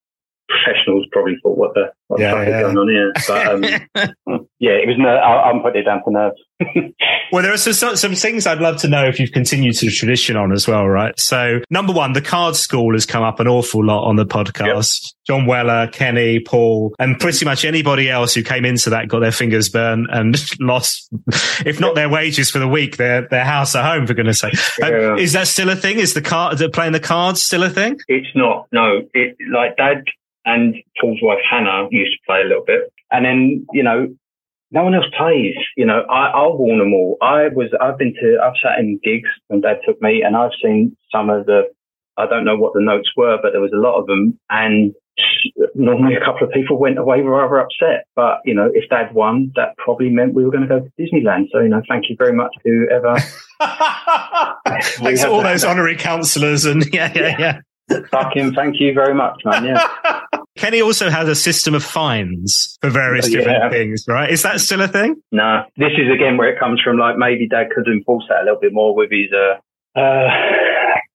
[0.50, 2.58] professionals probably thought, what the, what yeah, the fuck yeah.
[2.58, 3.14] is going on here?
[3.28, 6.42] But um, yeah, it was, ner- I'm putting it down to nerves.
[7.32, 9.92] well, there are some, some things I'd love to know if you've continued to the
[9.92, 11.18] tradition on as well, right?
[11.20, 15.04] So number one, the card school has come up an awful lot on the podcast.
[15.04, 15.14] Yep.
[15.28, 19.32] John Weller, Kenny, Paul, and pretty much anybody else who came into that got their
[19.32, 21.08] fingers burned and lost,
[21.66, 24.56] if not their wages for the week, their, their house at home, for goodness sake.
[24.84, 25.12] Um, yeah.
[25.12, 26.00] Um, is that still a thing?
[26.00, 28.00] Is the card, playing the cards still a thing?
[28.08, 28.68] It's not.
[28.72, 30.04] No, it, like dad
[30.46, 32.92] and Paul's wife Hannah used to play a little bit.
[33.12, 34.08] And then, you know,
[34.72, 35.56] no one else plays.
[35.76, 37.18] You know, I, I'll warn them all.
[37.22, 40.52] I was, I've been to, I've sat in gigs when dad took me and I've
[40.64, 41.64] seen some of the,
[42.18, 44.38] I don't know what the notes were, but there was a lot of them.
[44.50, 44.94] And
[45.74, 48.06] normally a couple of people went away rather upset.
[48.16, 50.92] But, you know, if dad won, that probably meant we were going to go to
[51.00, 51.46] Disneyland.
[51.52, 53.18] So, you know, thank you very much to whoever.
[54.98, 57.60] Thanks to all those honorary councillors and yeah, yeah, yeah.
[58.12, 59.66] Fucking thank you very much, man.
[59.66, 60.22] Yeah.
[60.60, 64.30] Kenny also has a system of fines for various oh, different things, right?
[64.30, 65.16] Is that still a thing?
[65.32, 65.64] No.
[65.78, 66.98] This is again where it comes from.
[66.98, 70.28] Like maybe Dad could enforce that a little bit more with his uh, uh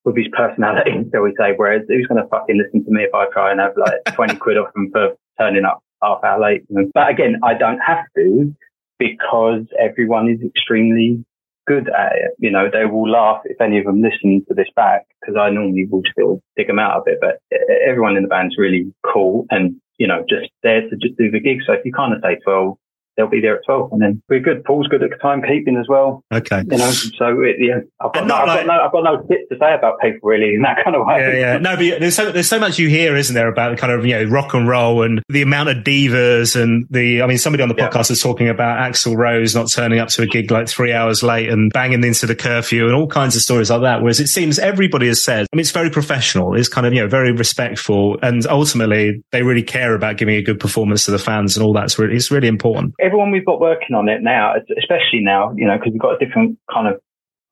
[0.04, 1.52] with his personality, shall we say.
[1.54, 4.36] Whereas who's going to fucking listen to me if I try and have like twenty
[4.36, 6.62] quid off him for turning up half hour late?
[6.94, 8.54] But again, I don't have to
[8.98, 11.22] because everyone is extremely
[11.66, 12.32] good at it.
[12.38, 15.50] You know, they will laugh if any of them listen to this back because I
[15.50, 17.18] normally will still dig them out of it.
[17.20, 17.40] But
[17.86, 21.40] everyone in the band's really cool and you know, just there to just do the
[21.40, 21.58] gig.
[21.66, 22.76] So if you kind of say 12,
[23.16, 23.92] they'll be there at 12.
[23.92, 24.64] And then we're good.
[24.64, 26.24] Paul's good at timekeeping as well.
[26.32, 26.62] Okay.
[26.70, 29.48] You know, so it, yeah, I've got, no, I've, got no, I've got no bit
[29.50, 31.20] to say about people really in that kind of way.
[31.20, 31.58] Yeah, yeah.
[31.58, 34.14] No, but there's so, there's so much you hear, isn't there, about kind of, you
[34.14, 37.68] know, rock and roll and the amount of divas and the, I mean, somebody on
[37.68, 38.14] the podcast yeah.
[38.14, 41.48] is talking about Axl Rose not turning up to a gig like three hours late
[41.48, 44.00] and banging into the curfew and all kinds of stories like that.
[44.02, 46.54] Whereas it seems everybody has said, I mean, it's very professional.
[46.54, 48.18] It's kind of, you know, very respectful.
[48.22, 51.72] And ultimately they really care about giving a good performance to the fans and all
[51.72, 52.94] that's really, it's really important.
[53.04, 56.24] Everyone we've got working on it now, especially now, you know, because we've got a
[56.24, 57.00] different kind of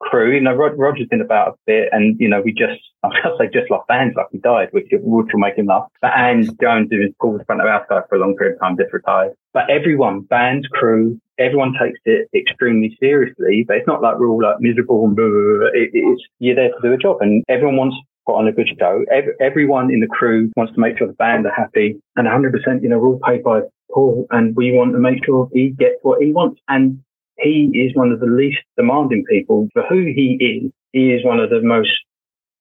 [0.03, 0.33] crew.
[0.33, 3.37] You know, Rod, Roger's been about a bit, and you know, we just I was
[3.39, 5.87] say just lost bands like he died, which which will make him laugh.
[6.01, 8.55] But and Jones, who was called the front of our side for a long period
[8.55, 9.33] of time, just retired.
[9.53, 13.63] But everyone, band, crew, everyone takes it extremely seriously.
[13.67, 15.73] But it's not like we're all like miserable and blah, blah, blah.
[15.73, 18.51] It, it's you're there to do a job, and everyone wants to put on a
[18.51, 19.05] good show.
[19.11, 22.81] Every, everyone in the crew wants to make sure the band are happy, and 100%,
[22.81, 23.61] you know, we're all paid by
[23.93, 26.59] Paul, and we want to make sure he gets what he wants.
[26.67, 26.99] And
[27.37, 30.71] he is one of the least demanding people for who he is.
[30.91, 31.91] He is one of the most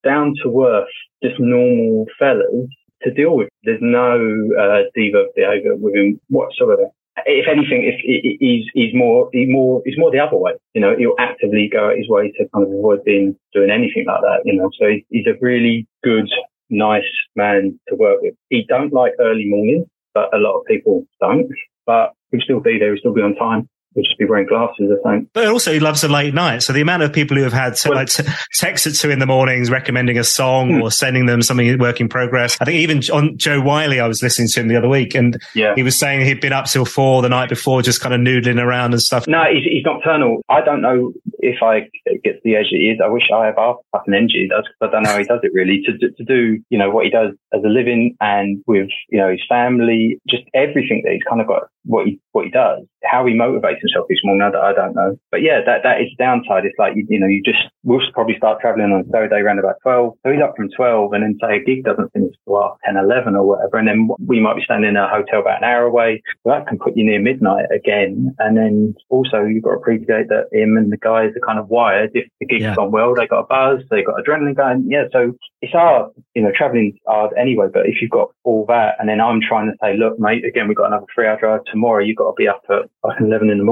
[0.05, 0.89] down to earth,
[1.23, 2.69] just normal fellas
[3.03, 3.49] to deal with.
[3.65, 6.87] There's no uh, diva behaviour with him whatsoever.
[7.27, 8.01] If anything, if
[8.41, 10.53] he's he's more he's more he's more the other way.
[10.73, 14.07] You know, he'll actively go out his way to kind of avoid being doing anything
[14.07, 14.41] like that.
[14.47, 16.29] You know, so he's a really good,
[16.71, 17.05] nice
[17.37, 18.35] man to work with.
[18.49, 21.49] He don't like early mornings but a lot of people don't.
[21.87, 22.91] But we'll still be there.
[22.91, 25.29] we'll still be on time would just be wearing glasses, I think.
[25.33, 26.63] But also, he loves a late night.
[26.63, 28.25] So the amount of people who have had well, like t-
[28.55, 30.83] texts at two in the mornings recommending a song hmm.
[30.83, 32.57] or sending them something work in progress.
[32.61, 35.41] I think even on Jo Whiley, I was listening to him the other week, and
[35.55, 35.75] yeah.
[35.75, 38.63] he was saying he'd been up till four the night before, just kind of noodling
[38.63, 39.27] around and stuff.
[39.27, 40.43] No, he's, he's nocturnal.
[40.49, 41.81] I don't know if I
[42.25, 43.01] get to the age that he is.
[43.03, 45.41] I wish I have half fucking energy does, because I don't know how he does
[45.43, 48.89] it really to, to do, you know, what he does as a living and with,
[49.09, 52.51] you know, his family, just everything that he's kind of got, what he, what he
[52.51, 55.19] does, how he motivates himself each morning, I, I don't know.
[55.31, 56.65] But yeah, that, that is the downside.
[56.65, 59.77] It's like, you, you know, you just, we'll probably start traveling on Saturday around about
[59.83, 60.15] 12.
[60.23, 63.35] So he's up from 12 and then say a gig doesn't finish till 10, 11
[63.35, 63.79] or whatever.
[63.79, 66.23] And then we might be staying in a hotel about an hour away.
[66.43, 68.35] So that can put you near midnight again.
[68.39, 71.69] And then also you've got to appreciate that him and the guys are kind of
[71.69, 72.11] wired.
[72.15, 72.75] If the gig's yeah.
[72.75, 74.87] gone well, they got a buzz, they got adrenaline going.
[74.89, 75.05] Yeah.
[75.13, 77.67] So it's hard, you know, traveling's hard anyway.
[77.73, 80.69] But if you've got all that and then I'm trying to say, look, mate, again,
[80.69, 82.03] we've got another three hour drive tomorrow.
[82.05, 83.72] You've got to be up at like 11 in the morning.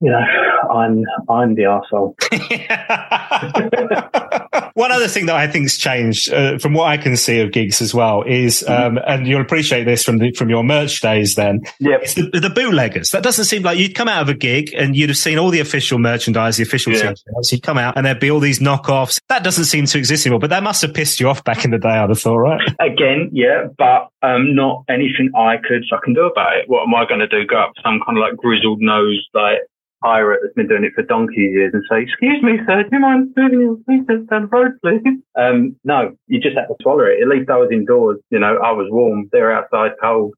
[0.00, 0.20] You know,
[0.70, 2.14] I'm, I'm the arsehole.
[4.74, 7.80] One other thing that I think's changed uh, from what I can see of gigs
[7.80, 8.98] as well is, mm-hmm.
[8.98, 12.50] um, and you'll appreciate this from the, from your merch days then, it's the, the,
[12.50, 13.10] bootleggers.
[13.10, 15.50] That doesn't seem like you'd come out of a gig and you'd have seen all
[15.50, 17.14] the official merchandise, the official yeah.
[17.14, 17.52] t-shirts.
[17.52, 19.18] You'd come out and there'd be all these knockoffs.
[19.28, 21.70] That doesn't seem to exist anymore, but that must have pissed you off back in
[21.70, 22.60] the day, I'd have thought, right?
[22.78, 26.68] Again, yeah, but um, not anything I could fucking do about it.
[26.68, 27.46] What am I going to do?
[27.46, 29.60] Go up some kind of like grizzled nose, like
[30.02, 33.00] pirate that's been doing it for donkey years and say, "Excuse me, sir, do you
[33.00, 33.84] mind moving
[34.30, 35.02] down the road, please?"
[35.36, 37.20] Um, no, you just have to swallow it.
[37.20, 38.18] At least I was indoors.
[38.30, 39.28] You know, I was warm.
[39.32, 40.34] They're outside cold.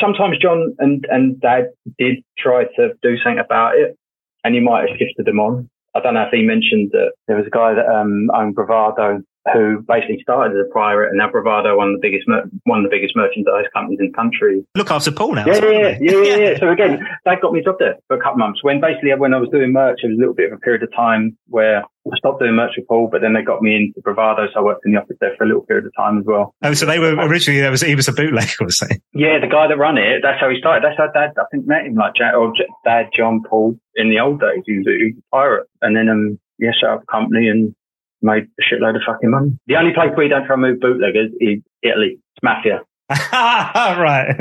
[0.00, 3.96] Sometimes John and and Dad did try to do something about it,
[4.44, 5.68] and you might have shifted them on.
[5.94, 9.20] I don't know if he mentioned that there was a guy that um, owned Bravado
[9.52, 12.28] who basically started as a pirate and now Bravado, one of the biggest,
[12.64, 14.64] one of the biggest merchandise companies in the country.
[14.76, 15.46] Look after Paul now.
[15.46, 18.20] Yeah, yeah, yeah, yeah, yeah, So again, that got me a job there for a
[18.20, 18.62] couple of months.
[18.62, 20.82] When basically when I was doing merch, it was a little bit of a period
[20.82, 24.00] of time where I stopped doing merch with Paul, but then they got me into
[24.00, 26.24] Bravado, so I worked in the office there for a little period of time as
[26.24, 26.54] well.
[26.62, 29.00] Oh, so they were originally there was he was a bootlegger, was he?
[29.14, 30.20] Yeah, the guy that ran it.
[30.22, 30.84] That's how he started.
[30.84, 32.52] That's how Dad I think met him like Jack or
[32.84, 34.62] Dad John Paul in the old days.
[34.66, 37.74] He was, he was a pirate, and then um yeah, set up a company and
[38.22, 39.58] made a shitload of fucking money.
[39.66, 42.18] The only place we don't try and move bootleggers is Italy.
[42.18, 42.80] It's mafia.
[43.32, 44.34] right.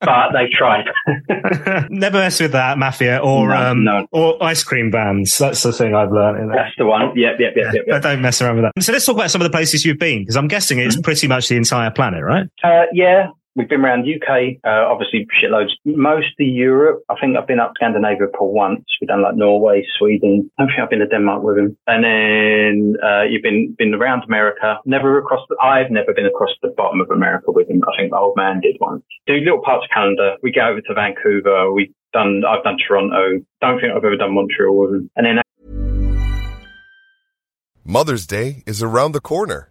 [0.00, 0.86] but they tried.
[1.90, 4.06] Never mess with that mafia or no, um no.
[4.10, 5.36] or ice cream vans.
[5.36, 6.50] That's the thing I've learned.
[6.50, 7.12] That's the one.
[7.14, 8.02] Yep, yep, yep, yep, yep.
[8.02, 8.82] Don't mess around with that.
[8.82, 11.02] So let's talk about some of the places you've been because I'm guessing it's mm-hmm.
[11.02, 12.46] pretty much the entire planet, right?
[12.62, 15.72] Uh, yeah, We've been around UK, uh, obviously shitloads.
[15.86, 18.84] Most of Europe, I think I've been up Scandinavia for once.
[19.00, 20.50] We've done like Norway, Sweden.
[20.58, 21.76] I think I've been to Denmark with him.
[21.86, 24.76] And then, uh, you've been, been around America.
[24.84, 27.80] Never across the, I've never been across the bottom of America with him.
[27.88, 29.02] I think the old man did once.
[29.26, 30.36] Do little parts of Canada.
[30.42, 31.72] We go over to Vancouver.
[31.72, 33.40] We've done, I've done Toronto.
[33.62, 35.10] Don't think I've ever done Montreal with him.
[35.16, 35.40] And then
[37.88, 39.70] Mother's Day is around the corner.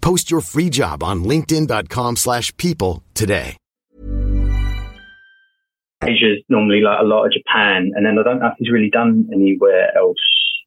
[0.00, 3.56] Post your free job on linkedin.com slash people today.
[6.04, 8.90] Asia's normally like a lot of Japan, and then I don't know if he's really
[8.90, 10.16] done anywhere else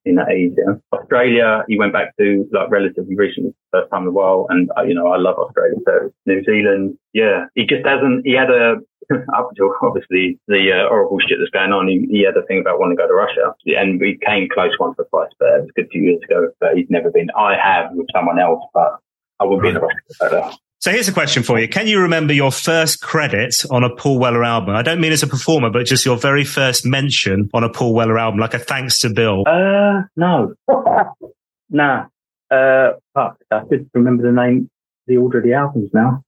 [0.04, 0.82] in Asia.
[0.92, 4.84] Australia, he went back to like relatively recently, first time in a while, and uh,
[4.84, 5.76] you know I love Australia.
[5.86, 8.26] So New Zealand, yeah, he just hasn't.
[8.26, 8.76] He had a
[9.36, 11.88] up until obviously the uh, horrible shit that's going on.
[11.88, 14.72] He, he, had a thing about wanting to go to Russia, and we came close
[14.80, 16.50] once or twice, but it was a good few years ago.
[16.60, 17.30] But he's never been.
[17.38, 19.00] I have with someone else, but
[19.42, 19.74] I wouldn't right.
[19.74, 20.58] be in a Russia.
[20.80, 21.68] So here's a question for you.
[21.68, 24.76] Can you remember your first credit on a Paul Weller album?
[24.76, 27.94] I don't mean as a performer, but just your very first mention on a Paul
[27.94, 29.44] Weller album, like a thanks to Bill.
[29.48, 30.56] Uh, no.
[31.70, 32.06] nah.
[32.50, 33.38] Uh, fuck.
[33.52, 34.72] I could remember the name,
[35.06, 36.24] the order of the albums now.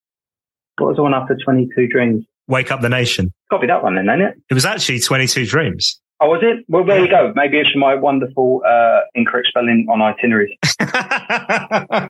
[0.77, 2.23] What was the one after 22 Dreams?
[2.47, 3.31] Wake Up the Nation.
[3.49, 4.35] Got to be that one then, ain't it?
[4.51, 5.99] It was actually 22 Dreams.
[6.23, 6.63] Oh, was it?
[6.69, 7.33] Well, there you go.
[7.35, 10.57] Maybe it's my wonderful uh, incorrect spelling on itineraries.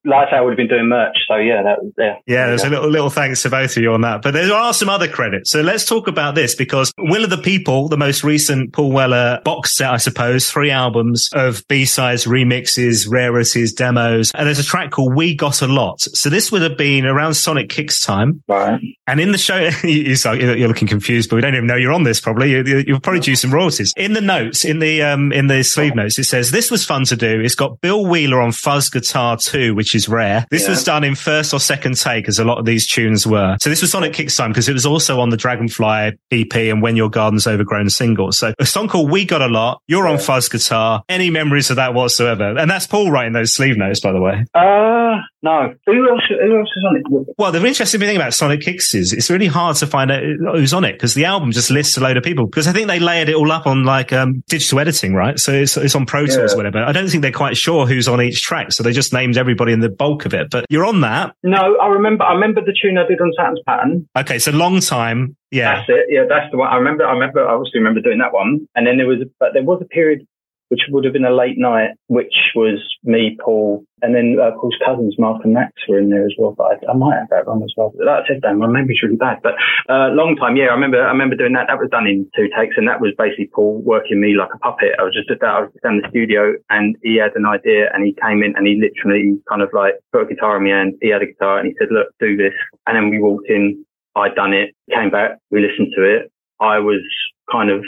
[0.06, 2.20] Lighthouse would have been doing merch, so yeah, that was there.
[2.28, 4.22] Yeah, there's a little little thanks to both of you on that.
[4.22, 5.50] But there are some other credits.
[5.50, 9.42] So let's talk about this because Will of the People, the most recent Paul Weller
[9.44, 14.64] box set, I suppose, three albums of B sides, remixes, rarities, demos, and there's a
[14.64, 18.44] track called "We Got a Lot." So this would have been around Sonik Kicks time,
[18.48, 18.80] right?
[19.08, 22.22] And in the show, you're looking confused, but we don't even know you're on this.
[22.22, 25.96] Probably you'll probably do some royalties in the notes, in the um, in the sleeve
[25.96, 27.40] notes, it says this was fun to do.
[27.40, 30.46] It's got Bill Wheeler on fuzz guitar too, which is rare.
[30.52, 30.70] This yeah.
[30.70, 33.58] was done in first or second take, as a lot of these tunes were.
[33.62, 36.82] So this was Sonik Kicks time because it was also on the Dragonfly EP and
[36.82, 38.32] When Your Garden's Overgrown single.
[38.32, 39.82] So a song called We Got a Lot.
[39.88, 40.14] You're yeah.
[40.14, 41.04] on fuzz guitar.
[41.08, 42.58] Any memories of that whatsoever?
[42.58, 44.46] And that's Paul writing those sleeve notes, by the way.
[44.54, 45.74] Uh no.
[45.86, 46.22] Who else?
[46.30, 47.36] Who else is on it?
[47.38, 50.24] Well, the interesting thing about Sonik Kicks is it's really hard to find out
[50.56, 52.46] who's on it because the album just lists a load of people.
[52.46, 55.38] Because I think they layered it all up on like um, digital editing, right?
[55.38, 56.56] So it's, it's on Pro Tools, yeah.
[56.56, 56.80] whatever.
[56.80, 59.74] I don't think they're quite sure who's on each track, so they just named everybody
[59.74, 60.48] in the bulk of it.
[60.50, 61.36] But you're on that.
[61.44, 62.24] No, I remember.
[62.24, 64.08] I remember the tune I did on Saturn's Pattern.
[64.18, 65.36] Okay, so long time.
[65.52, 66.06] Yeah, that's it.
[66.10, 66.70] Yeah, that's the one.
[66.70, 67.06] I remember.
[67.06, 67.46] I remember.
[67.46, 68.68] I obviously remember doing that one.
[68.76, 70.26] And then there was, but there was a period
[70.74, 74.74] which would have been a late night, which was me, Paul, and then uh, Paul's
[74.84, 76.56] cousins, Mark and Max, were in there as well.
[76.58, 77.94] But I, I might have that wrong as well.
[77.94, 79.38] But said, Dan, my memory's really bad.
[79.44, 79.54] But
[79.88, 80.98] uh, long time, yeah, I remember.
[80.98, 81.70] I remember doing that.
[81.70, 84.58] That was done in two takes, and that was basically Paul working me like a
[84.58, 84.98] puppet.
[84.98, 85.30] I was just.
[85.30, 88.66] I was down the studio, and he had an idea, and he came in, and
[88.66, 90.98] he literally kind of like put a guitar in my hand.
[91.06, 92.58] He had a guitar, and he said, "Look, do this."
[92.90, 93.86] And then we walked in.
[94.18, 94.74] I'd done it.
[94.90, 95.38] Came back.
[95.54, 96.34] We listened to it.
[96.60, 97.06] I was
[97.52, 97.86] kind of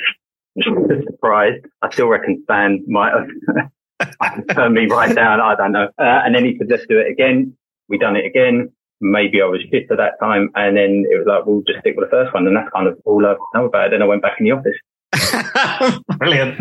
[0.62, 1.66] surprised.
[1.82, 5.42] I still reckon Stan might have turned me right down.
[5.42, 5.90] I don't know.
[5.98, 7.56] Uh, and then he said, let's do it again.
[7.88, 8.72] We done it again.
[9.02, 10.50] Maybe I was fit at that time.
[10.56, 12.48] And then it was like, we'll just stick with the first one.
[12.48, 13.92] And that's kind of all I know about it.
[13.92, 14.78] Then I went back in the office.
[16.18, 16.60] Brilliant.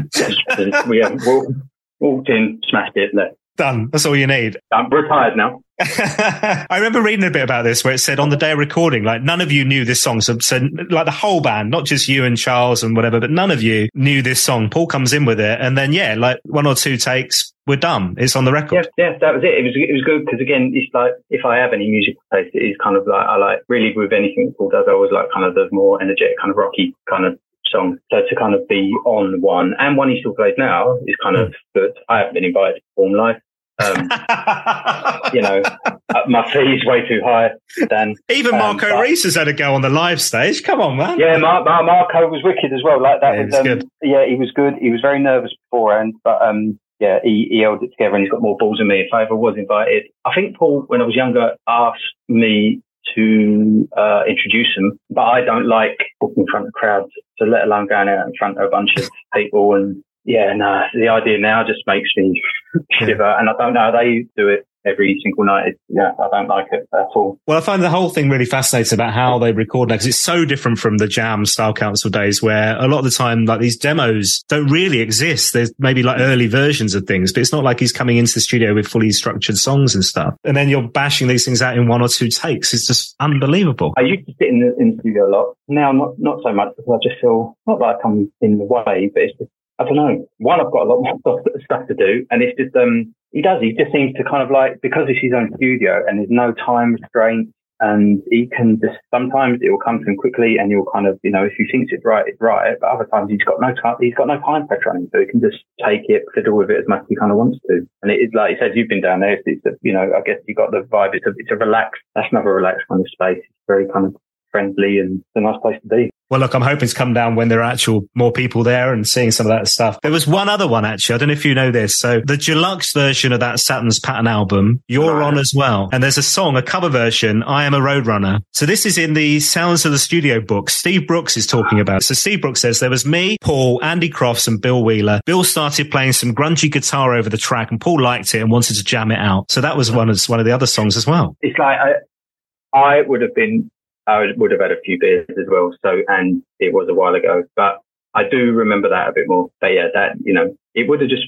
[0.89, 1.53] we have walked,
[2.01, 3.37] walked in, smashed it, left.
[3.57, 3.89] Done.
[3.91, 4.59] That's all you need.
[4.73, 5.61] I'm retired now.
[5.81, 9.03] I remember reading a bit about this where it said on the day of recording,
[9.03, 10.21] like none of you knew this song.
[10.21, 13.51] So, so, like the whole band, not just you and Charles and whatever, but none
[13.51, 14.71] of you knew this song.
[14.71, 18.15] Paul comes in with it and then, yeah, like one or two takes, we're done.
[18.19, 18.89] It's on the record.
[18.97, 19.59] Yeah, yeah that was it.
[19.59, 22.55] It was, it was good because again, it's like, if I have any musical taste,
[22.55, 25.27] it is kind of like, I like really with anything Paul does, I always like
[25.35, 27.99] kind of the more energetic, kind of rocky kind of song.
[28.13, 31.35] So to kind of be on one and one he still plays now is kind
[31.35, 31.81] of hmm.
[31.81, 31.99] good.
[32.09, 33.43] I haven't been invited to perform live.
[33.83, 34.09] Um,
[35.33, 37.51] you know, uh, my fee's way too high.
[37.89, 40.63] Then even um, Marco um, Reese has had a go on the live stage.
[40.63, 41.19] Come on, man.
[41.19, 43.03] Yeah, Mar- Mar- Marco was wicked as well.
[43.03, 43.89] Like that yeah, was, um, good.
[44.03, 44.75] yeah, he was good.
[44.81, 48.31] He was very nervous beforehand, but um, yeah, he, he held it together and he's
[48.31, 49.01] got more balls than me.
[49.01, 52.81] If I ever was invited, I think Paul, when I was younger, asked me
[53.15, 57.65] to uh, introduce him, but I don't like talking in front of crowds, so let
[57.65, 61.39] alone going out in front of a bunch of people and yeah, no, the idea
[61.39, 62.41] now just makes me
[62.99, 63.31] shiver.
[63.39, 65.75] And I don't know how they do it every single night.
[65.89, 67.39] Yeah, I don't like it at all.
[67.47, 70.21] Well, I find the whole thing really fascinating about how they record now because it's
[70.21, 73.61] so different from the Jam Style Council days where a lot of the time, like
[73.61, 75.53] these demos don't really exist.
[75.53, 78.41] There's maybe like early versions of things, but it's not like he's coming into the
[78.41, 80.35] studio with fully structured songs and stuff.
[80.45, 82.75] And then you're bashing these things out in one or two takes.
[82.75, 83.95] It's just unbelievable.
[83.97, 85.57] I used to sit in the, in the studio a lot.
[85.69, 89.11] Now, not, not so much because I just feel not like I'm in the way,
[89.13, 90.27] but it's just I don't know.
[90.39, 93.61] One, I've got a lot more stuff to do, and it's just um, he does.
[93.61, 96.55] He just seems to kind of like because it's his own studio and there's no
[96.55, 97.51] time restraint,
[97.81, 101.19] and he can just sometimes it will come to him quickly, and he'll kind of
[101.25, 102.79] you know if he thinks it's right, it's right.
[102.81, 103.97] But other times he's got no time.
[103.99, 106.71] He's got no time pressure on him, so he can just take it, fiddle with
[106.71, 107.83] it as much as he kind of wants to.
[108.03, 109.35] And it is like you said, you've been down there.
[109.35, 111.19] It's, it's a, you know, I guess you got the vibe.
[111.19, 112.03] It's a it's a relaxed.
[112.15, 113.43] That's not a relaxed kind of space.
[113.43, 114.15] It's very kind of
[114.55, 116.14] friendly and it's a nice place to be.
[116.31, 119.07] Well, look, I'm hoping to come down when there are actual more people there and
[119.07, 120.01] seeing some of that stuff.
[120.03, 121.17] There was one other one actually.
[121.17, 121.99] I don't know if you know this.
[121.99, 125.27] So the deluxe version of that Saturn's Pattern album, you're right.
[125.27, 125.89] on as well.
[125.93, 128.41] And there's a song, a cover version, I am a Roadrunner.
[128.53, 130.71] So this is in the Sounds of the Studio book.
[130.71, 131.99] Steve Brooks is talking about.
[131.99, 132.05] It.
[132.05, 135.21] So Steve Brooks says there was me, Paul, Andy Crofts and Bill Wheeler.
[135.27, 138.75] Bill started playing some grungy guitar over the track and Paul liked it and wanted
[138.77, 139.51] to jam it out.
[139.51, 141.37] So that was one of, one of the other songs as well.
[141.43, 143.71] It's like, I, I would have been
[144.07, 145.75] I would have had a few beers as well.
[145.83, 147.81] So, and it was a while ago, but
[148.15, 149.51] I do remember that a bit more.
[149.61, 151.25] But yeah, that, you know, it would have just,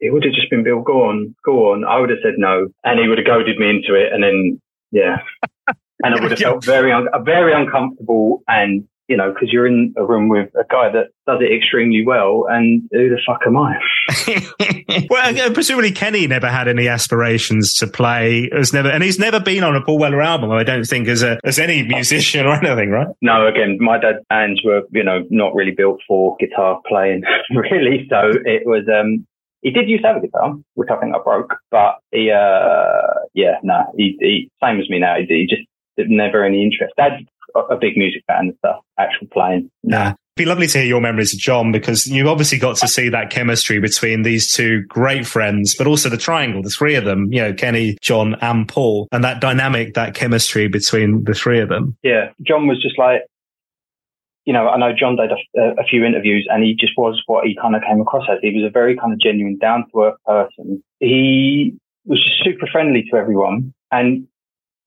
[0.00, 1.84] it would have just been Bill, go on, go on.
[1.84, 4.12] I would have said no and he would have goaded me into it.
[4.12, 4.60] And then,
[4.92, 5.16] yeah.
[6.02, 9.94] and I would have felt very, un- very uncomfortable and you know, because you're in
[9.96, 13.56] a room with a guy that does it extremely well, and who the fuck am
[13.56, 13.76] I?
[15.10, 18.48] well, presumably Kenny never had any aspirations to play.
[18.52, 20.50] Has never, and he's never been on a Paul Weller album.
[20.50, 23.08] I don't think as a as any musician or anything, right?
[23.22, 27.22] No, again, my dad's hands were, you know, not really built for guitar playing,
[27.54, 28.06] really.
[28.10, 28.84] So it was.
[28.88, 29.26] um
[29.62, 33.26] he did used to have a guitar, which I think I broke, but he, uh,
[33.34, 35.16] yeah, no, he, he, same as me now.
[35.16, 35.66] He, he just
[35.98, 36.94] never any interest.
[36.96, 37.26] Dad
[37.70, 39.70] a big music fan and stuff, actual playing.
[39.82, 40.08] Yeah.
[40.08, 43.08] It'd be lovely to hear your memories of John because you obviously got to see
[43.08, 47.32] that chemistry between these two great friends, but also the triangle, the three of them,
[47.32, 51.70] you know, Kenny, John and Paul and that dynamic, that chemistry between the three of
[51.70, 51.96] them.
[52.02, 52.32] Yeah.
[52.42, 53.22] John was just like,
[54.44, 57.46] you know, I know John did a, a few interviews and he just was what
[57.46, 58.38] he kind of came across as.
[58.42, 60.82] He was a very kind of genuine, down to earth person.
[61.00, 63.74] He was just super friendly to everyone.
[63.90, 64.28] And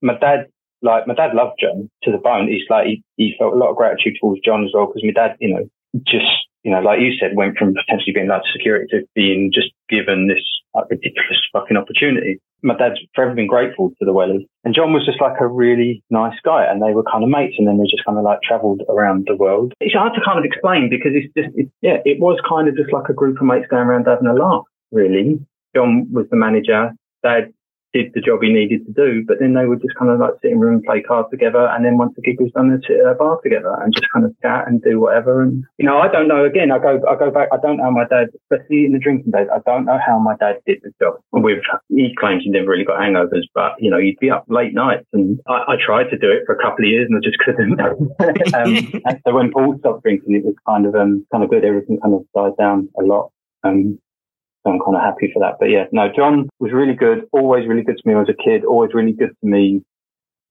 [0.00, 0.46] my dad
[0.82, 2.48] like my dad loved John to the bone.
[2.48, 5.12] He's like he, he felt a lot of gratitude towards John as well because my
[5.12, 5.68] dad, you know,
[6.06, 6.30] just
[6.62, 10.28] you know, like you said, went from potentially being like security to being just given
[10.28, 12.38] this like, ridiculous fucking opportunity.
[12.62, 14.42] My dad's forever been grateful to the Wellers.
[14.64, 17.56] And John was just like a really nice guy and they were kind of mates
[17.58, 19.72] and then they just kind of like traveled around the world.
[19.80, 22.76] It's hard to kind of explain because it's just, it, yeah, it was kind of
[22.76, 25.40] just like a group of mates going around having a laugh, really.
[25.74, 26.92] John was the manager.
[27.22, 27.52] Dad
[27.92, 30.34] did the job he needed to do, but then they would just kind of like
[30.42, 31.66] sit in room and play cards together.
[31.66, 34.06] And then once the gig was done, they'd sit at a bar together and just
[34.12, 35.42] kind of chat and do whatever.
[35.42, 36.44] And, you know, I don't know.
[36.44, 37.48] Again, I go, I go back.
[37.52, 40.18] I don't know how my dad, especially in the drinking days, I don't know how
[40.18, 41.18] my dad did the job.
[41.32, 44.74] With, he claims he never really got hangovers, but, you know, he'd be up late
[44.74, 45.06] nights.
[45.12, 47.38] And I, I tried to do it for a couple of years and I just
[47.38, 47.80] couldn't.
[48.54, 51.64] um, and so when Paul stopped drinking, it was kind of, um, kind of good.
[51.64, 53.32] Everything kind of died down a lot.
[53.62, 53.98] Um,
[54.62, 55.56] so I'm kind of happy for that.
[55.58, 58.64] But yeah, no, John was really good, always really good to me as a kid,
[58.64, 59.82] always really good to me.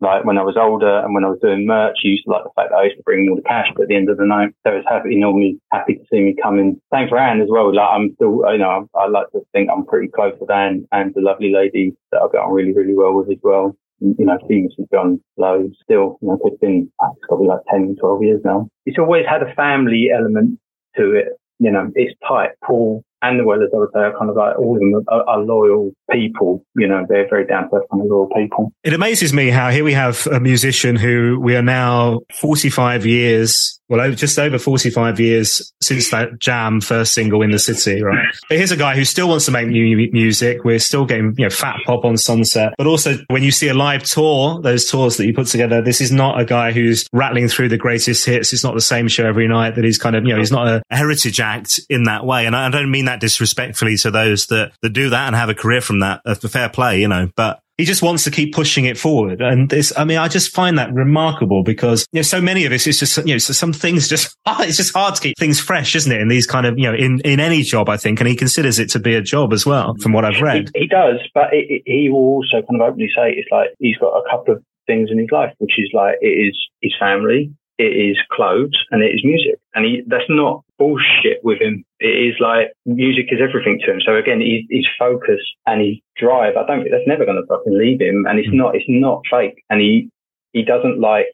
[0.01, 2.43] Like when I was older and when I was doing merch, he used to like
[2.43, 4.15] the fact that I used to bring all the cash, but at the end of
[4.15, 6.79] the night, so was happy, normally happy to see me coming.
[6.93, 7.75] Same for Anne as well.
[7.75, 11.13] Like I'm still, you know, I, like to think I'm pretty close with Anne and
[11.13, 14.37] the lovely lady that I get on really, really well with as well you know,
[14.47, 17.97] things with John loads still, you know, it's been, it's got to be like 10,
[17.99, 18.69] 12 years now.
[18.85, 20.59] It's always had a family element
[20.95, 21.37] to it.
[21.59, 22.51] You know, it's tight.
[22.63, 25.23] Paul and the Wellers, I would say, are kind of like all of them are,
[25.27, 26.65] are loyal people.
[26.75, 28.71] You know, they're very down to earth kind of loyal people.
[28.83, 33.79] It amazes me how here we have a musician who we are now 45 years
[33.89, 38.23] well, just over 45 years since that Jam first single in the city, right?
[38.47, 40.63] But here's a guy who still wants to make new music.
[40.63, 42.73] We're still getting, you know, fat pop on Sunset.
[42.77, 46.01] But also when you see a live tour, those tours that you put together, this
[46.01, 48.53] is not a guy who's rattling through the greatest hits.
[48.53, 50.67] It's not the same show every night that he's kind of, you know, he's not
[50.67, 52.45] a, heritage act in that way.
[52.45, 55.55] And I don't mean that disrespectfully to those that, that do that and have a
[55.55, 58.85] career from that, a fair play, you know, but he just wants to keep pushing
[58.85, 59.41] it forward.
[59.41, 62.73] And this, I mean, I just find that remarkable because, you know, so many of
[62.73, 65.61] us, it's just, you know, some things just, ah, it's just hard to keep things
[65.61, 66.19] fresh, isn't it?
[66.19, 68.19] In these kind of, you know, in, in any job, I think.
[68.19, 70.71] And he considers it to be a job as well, from what I've read.
[70.73, 73.69] He, he does, but it, it, he will also kind of openly say it's like
[73.79, 76.93] he's got a couple of things in his life, which is like, it is his
[76.99, 79.57] family it is clothes, and it is music.
[79.73, 81.85] And he, that's not bullshit with him.
[81.99, 84.01] It is like music is everything to him.
[84.05, 87.47] So again, he, his focus and his drive, I don't think that's never going to
[87.47, 88.25] fucking leave him.
[88.27, 88.59] And it's mm.
[88.59, 89.63] not, it's not fake.
[89.69, 90.09] And he,
[90.51, 91.31] he doesn't like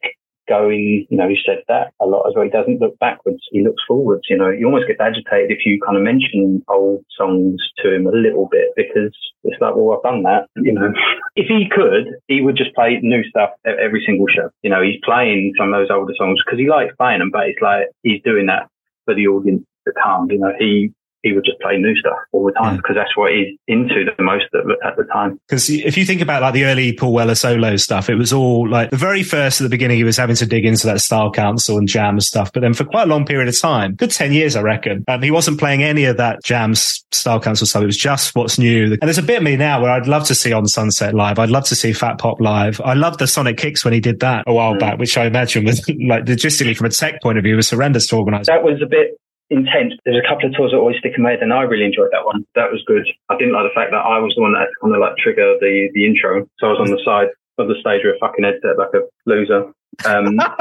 [0.48, 2.44] going, you know, he said that a lot as well.
[2.44, 3.40] He doesn't look backwards.
[3.50, 4.24] He looks forwards.
[4.28, 8.06] You know, he almost gets agitated if you kind of mention old songs to him
[8.06, 10.48] a little bit because it's like, well, I've done that.
[10.56, 10.92] You know,
[11.36, 14.50] if he could, he would just play new stuff every single show.
[14.62, 17.48] You know, he's playing some of those older songs because he likes playing them, but
[17.48, 18.68] it's like he's doing that
[19.04, 20.30] for the audience to come.
[20.30, 20.92] You know, he
[21.26, 23.02] he would just play new stuff all the time because yeah.
[23.02, 25.40] that's what he's into the most at, at the time.
[25.48, 28.68] Because if you think about like the early Paul Weller solo stuff, it was all
[28.68, 31.32] like the very first at the beginning, he was having to dig into that Style
[31.32, 32.52] Council and jam stuff.
[32.52, 35.22] But then for quite a long period of time, good 10 years, I reckon, um,
[35.22, 37.82] he wasn't playing any of that jam Style Council stuff.
[37.82, 38.92] It was just what's new.
[38.92, 41.38] And there's a bit of me now where I'd love to see on Sunset live.
[41.38, 42.80] I'd love to see Fat Pop live.
[42.84, 44.80] I love the Sonik Kicks when he did that a while mm.
[44.80, 48.06] back, which I imagine was like logistically from a tech point of view was horrendous
[48.08, 48.46] to organize.
[48.46, 49.18] That was a bit
[49.50, 49.94] intense.
[50.04, 52.10] There's a couple of tours that always stick in my head, and I really enjoyed
[52.12, 52.44] that one.
[52.54, 53.06] That was good.
[53.28, 55.56] I didn't like the fact that I was the one that kind of like trigger
[55.60, 57.28] the the intro, so I was on the side
[57.58, 59.72] of the stage with a fucking headset like a loser.
[60.04, 60.36] Um,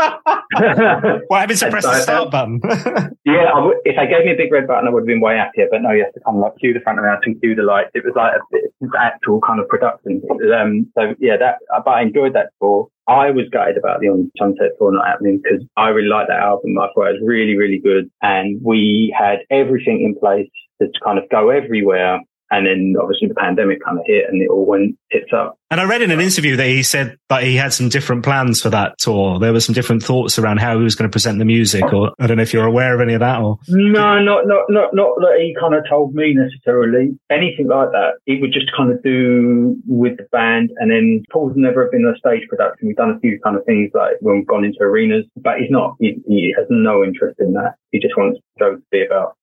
[1.27, 2.61] Why haven't you pressed the start button?
[3.25, 5.35] yeah, w- if they gave me a big red button, I would have been way
[5.35, 5.67] happier.
[5.69, 7.39] But no, you have to kind of like cue the front of the house and
[7.41, 7.91] cue the lights.
[7.93, 10.21] It was like a actual kind of production.
[10.55, 11.59] Um, so yeah, that.
[11.83, 12.87] But I enjoyed that tour.
[13.07, 16.39] I was gutted about the On Sunset tour not happening because I really liked that
[16.39, 16.77] album.
[16.79, 20.49] I thought it was really, really good, and we had everything in place
[20.81, 22.19] to kind of go everywhere
[22.51, 25.57] and then obviously the pandemic kind of hit and it all went tits up.
[25.71, 28.61] And I read in an interview that he said that he had some different plans
[28.61, 29.39] for that tour.
[29.39, 32.11] There were some different thoughts around how he was going to present the music, or
[32.19, 33.41] I don't know if you're aware of any of that.
[33.41, 37.89] Or no, not not not not that he kind of told me necessarily anything like
[37.91, 38.19] that.
[38.25, 42.17] He would just kind of do with the band, and then Paul's never been a
[42.17, 42.87] stage production.
[42.87, 45.71] We've done a few kind of things like when we've gone into arenas, but he's
[45.71, 45.95] not.
[45.99, 47.75] He, he has no interest in that.
[47.91, 49.35] He just wants to go to be about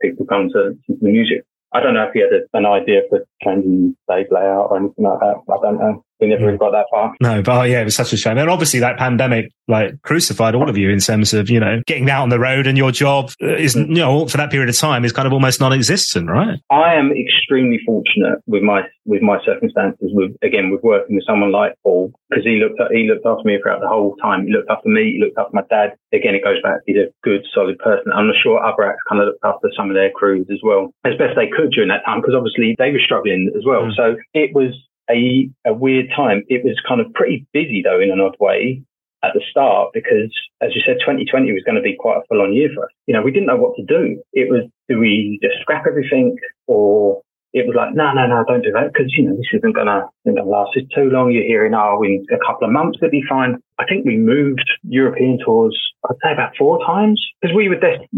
[0.00, 1.44] people come to the music.
[1.72, 5.04] I don't know if he had a, an idea for changing stage layout or anything
[5.04, 5.36] like that.
[5.48, 7.14] I don't know we never really got that far.
[7.20, 8.38] No, but oh, yeah, it was such a shame.
[8.38, 12.10] And obviously that pandemic like crucified all of you in terms of, you know, getting
[12.10, 15.04] out on the road and your job is, you know, for that period of time
[15.04, 16.58] is kind of almost non-existent, right?
[16.70, 21.52] I am extremely fortunate with my, with my circumstances with, again, with working with someone
[21.52, 24.46] like Paul, because he looked, at, he looked after me throughout the whole time.
[24.46, 25.14] He looked after me.
[25.16, 25.94] He looked after my dad.
[26.12, 26.80] Again, it goes back.
[26.86, 28.12] He's a good, solid person.
[28.12, 30.92] I'm not sure other acts kind of looked after some of their crews as well,
[31.04, 33.86] as best they could during that time, because obviously they were struggling as well.
[33.86, 33.94] Mm.
[33.94, 34.74] So it was,
[35.10, 36.44] a, a weird time.
[36.48, 38.82] It was kind of pretty busy though in an odd way
[39.22, 42.40] at the start because, as you said, 2020 was going to be quite a full
[42.40, 42.90] on year for us.
[43.06, 44.22] You know, we didn't know what to do.
[44.32, 46.36] It was, do we just scrap everything
[46.66, 47.20] or
[47.52, 49.86] it was like, no, no, no, don't do that because, you know, this isn't going
[49.86, 51.32] to last us too long.
[51.32, 53.56] You're hearing, oh, in a couple of months it'll be fine.
[53.78, 55.76] I think we moved European tours,
[56.08, 58.08] I'd say about four times because we were desperate.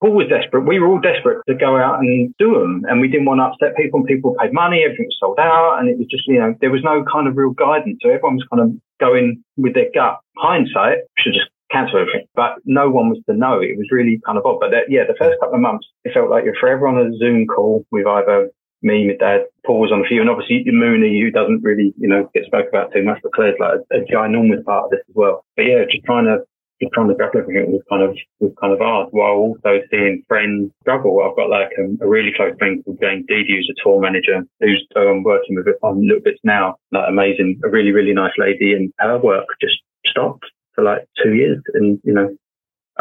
[0.00, 0.66] Paul was desperate.
[0.66, 3.44] We were all desperate to go out and do them, and we didn't want to
[3.44, 4.00] upset people.
[4.00, 6.70] And people paid money, everything was sold out, and it was just you know there
[6.70, 7.98] was no kind of real guidance.
[8.02, 10.20] So everyone was kind of going with their gut.
[10.36, 13.60] Hindsight should just cancel everything, but no one was to know.
[13.60, 14.60] It was really kind of odd.
[14.60, 17.16] But that, yeah, the first couple of months, it felt like you're forever on a
[17.16, 18.50] Zoom call with either
[18.82, 22.08] me, my dad, Paul was on a few, and obviously Mooney, who doesn't really, you
[22.08, 25.00] know, get spoke about too much, but Claire's like a, a ginormous part of this
[25.08, 25.44] as well.
[25.56, 26.44] But yeah, just trying to
[26.92, 30.70] trying to grapple everything was kind of was kind of hard while also seeing friends
[30.82, 31.22] struggle.
[31.24, 34.42] I've got like a, a really close friend called Jane Deedy, who's a tour manager
[34.60, 36.76] who's um, working with it on little bits now.
[36.92, 41.34] Like amazing, a really really nice lady, and her work just stopped for like two
[41.34, 42.28] years, and you know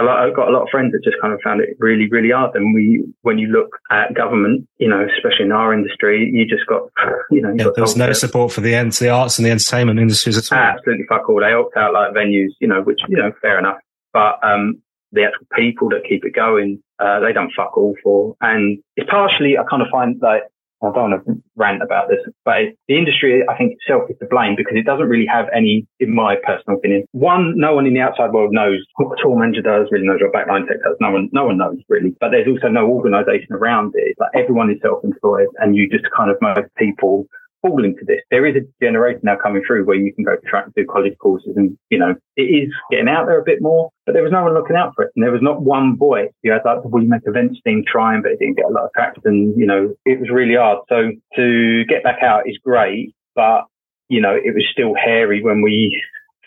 [0.03, 2.31] lot, I've got a lot of friends that just kind of found it really, really
[2.31, 2.55] hard.
[2.55, 6.67] And we, when you look at government, you know, especially in our industry, you just
[6.67, 6.83] got,
[7.31, 10.51] you know, yeah, there's no support for the the arts and the entertainment industries at
[10.51, 10.63] all.
[10.63, 11.39] Absolutely fuck all.
[11.39, 13.77] They opt out like venues, you know, which, you know, fair enough.
[14.13, 14.81] But, um,
[15.11, 18.35] the actual people that keep it going, uh, they don't fuck all for.
[18.41, 20.43] And it's partially, I kind of find like
[20.83, 24.27] I don't want to rant about this, but the industry, I think itself is to
[24.27, 27.05] blame because it doesn't really have any, in my personal opinion.
[27.11, 30.19] One, no one in the outside world knows what a tour manager does, really knows
[30.21, 30.95] what a backline tech does.
[30.99, 34.15] No one, no one knows really, but there's also no organization around it.
[34.19, 37.27] Like everyone is self-employed and you just kind of most people
[37.61, 38.21] fall into this.
[38.31, 41.17] There is a generation now coming through where you can go track and do college
[41.19, 44.31] courses and, you know, it is getting out there a bit more, but there was
[44.31, 45.11] no one looking out for it.
[45.15, 46.31] And there was not one voice.
[46.43, 48.91] You had like We Make Events team trying, but it didn't get a lot of
[48.95, 49.23] traction.
[49.25, 50.79] And you know, it was really hard.
[50.89, 53.65] So to get back out is great, but,
[54.09, 56.01] you know, it was still hairy when we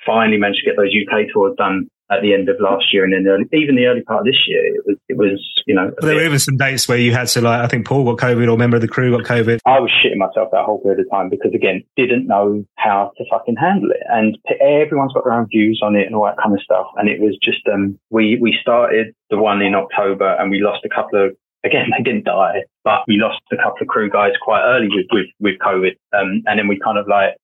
[0.06, 3.12] finally managed to get those UK tours done at the end of last year and
[3.12, 5.90] then early, even the early part of this year, it was, it was, you know.
[6.00, 8.48] there were even some dates where you had to like, I think Paul got COVID
[8.48, 9.60] or a member of the crew got COVID.
[9.66, 13.24] I was shitting myself that whole period of time because again, didn't know how to
[13.30, 14.02] fucking handle it.
[14.08, 16.86] And everyone's got their own views on it and all that kind of stuff.
[16.96, 20.84] And it was just, um, we, we started the one in October and we lost
[20.84, 24.32] a couple of again, they didn't die, but we lost a couple of crew guys
[24.40, 25.96] quite early with, with, with COVID.
[26.16, 27.36] Um, and then we kind of like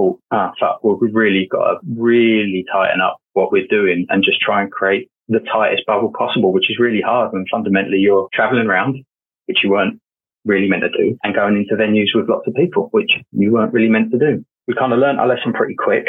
[0.00, 4.24] thought, ah, fuck, well, we've really got to really tighten up what we're doing and
[4.24, 8.28] just try and create the tightest bubble possible, which is really hard when fundamentally you're
[8.32, 8.96] traveling around,
[9.46, 10.00] which you weren't
[10.44, 13.72] really meant to do, and going into venues with lots of people, which you weren't
[13.72, 14.44] really meant to do.
[14.66, 16.06] We kind of learned our lesson pretty quick.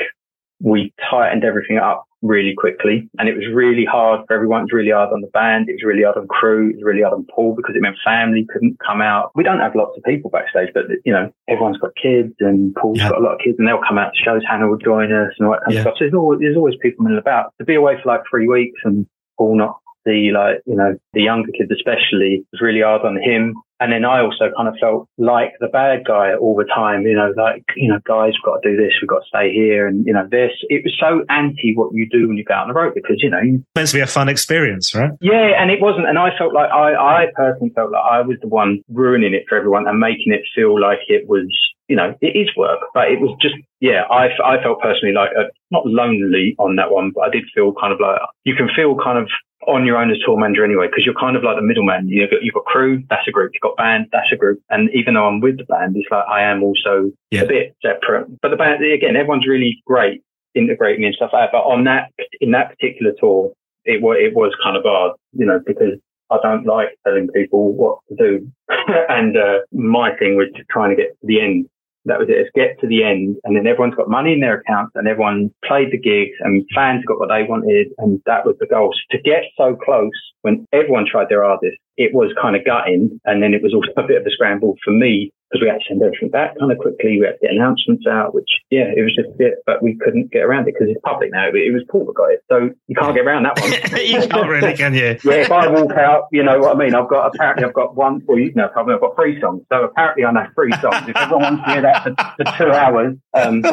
[0.59, 3.09] We tightened everything up really quickly.
[3.17, 4.61] And it was really hard for everyone.
[4.61, 5.69] It was really hard on the band.
[5.69, 6.69] It was really hard on crew.
[6.69, 9.31] It was really hard on Paul because it meant family couldn't come out.
[9.35, 12.99] We don't have lots of people backstage, but you know, everyone's got kids and Paul's
[12.99, 13.09] yeah.
[13.09, 14.41] got a lot of kids and they'll come out to shows.
[14.47, 15.79] Hannah will join us and all that kind yeah.
[15.79, 15.95] of stuff.
[15.97, 17.53] So there's always, there's always people milling about.
[17.59, 19.07] To be away for like three weeks and
[19.37, 23.55] Paul not the like, you know, the younger kids especially was really hard on him.
[23.81, 27.15] And then I also kind of felt like the bad guy all the time, you
[27.15, 29.87] know, like, you know, guys, we've got to do this, we've got to stay here.
[29.87, 32.63] And, you know, this, it was so anti what you do when you go out
[32.63, 35.09] on the road because, you know, it's meant to be a fun experience, right?
[35.19, 35.57] Yeah.
[35.57, 36.07] And it wasn't.
[36.07, 39.45] And I felt like I, I personally felt like I was the one ruining it
[39.49, 41.49] for everyone and making it feel like it was,
[41.87, 45.31] you know, it is work, but it was just, yeah, I, I felt personally like,
[45.33, 48.69] uh, not lonely on that one, but I did feel kind of like, you can
[48.75, 49.27] feel kind of
[49.67, 52.07] on your own as tour manager anyway, because you're kind of like the middleman.
[52.07, 53.51] You've got, you've got crew, that's a group.
[53.53, 54.61] You've got band, that's a group.
[54.69, 57.41] And even though I'm with the band, it's like I am also yeah.
[57.41, 58.27] a bit separate.
[58.41, 60.23] But the band, again, everyone's really great
[60.55, 61.51] integrating and stuff like that.
[61.51, 63.51] But on that, in that particular tour,
[63.85, 65.99] it was, it was kind of hard, you know, because
[66.29, 68.51] I don't like telling people what to do.
[69.09, 71.67] and, uh, my thing was trying to get to the end
[72.05, 72.37] that was it.
[72.37, 73.37] Let's get to the end.
[73.43, 77.05] And then everyone's got money in their accounts and everyone played the gigs and fans
[77.05, 77.87] got what they wanted.
[77.97, 78.93] And that was the goal.
[78.93, 83.19] So to get so close when everyone tried their hardest, it was kind of gutting.
[83.25, 85.79] And then it was also a bit of a scramble for me because we had
[85.79, 87.19] to send everything back kind of quickly.
[87.19, 90.31] We had to get announcements out, which, yeah, it was just it, but we couldn't
[90.31, 91.49] get around it because it's public now.
[91.49, 92.43] It was Paul that got it.
[92.47, 93.71] So you can't get around that one.
[93.99, 95.19] you can't really, can you?
[95.23, 96.95] yeah, if I walk out, you know what I mean?
[96.95, 99.63] I've got, apparently I've got one, well, you know, probably I've got three songs.
[99.71, 101.09] So apparently I know three songs.
[101.09, 103.63] If everyone wants to hear that for, for two hours, um,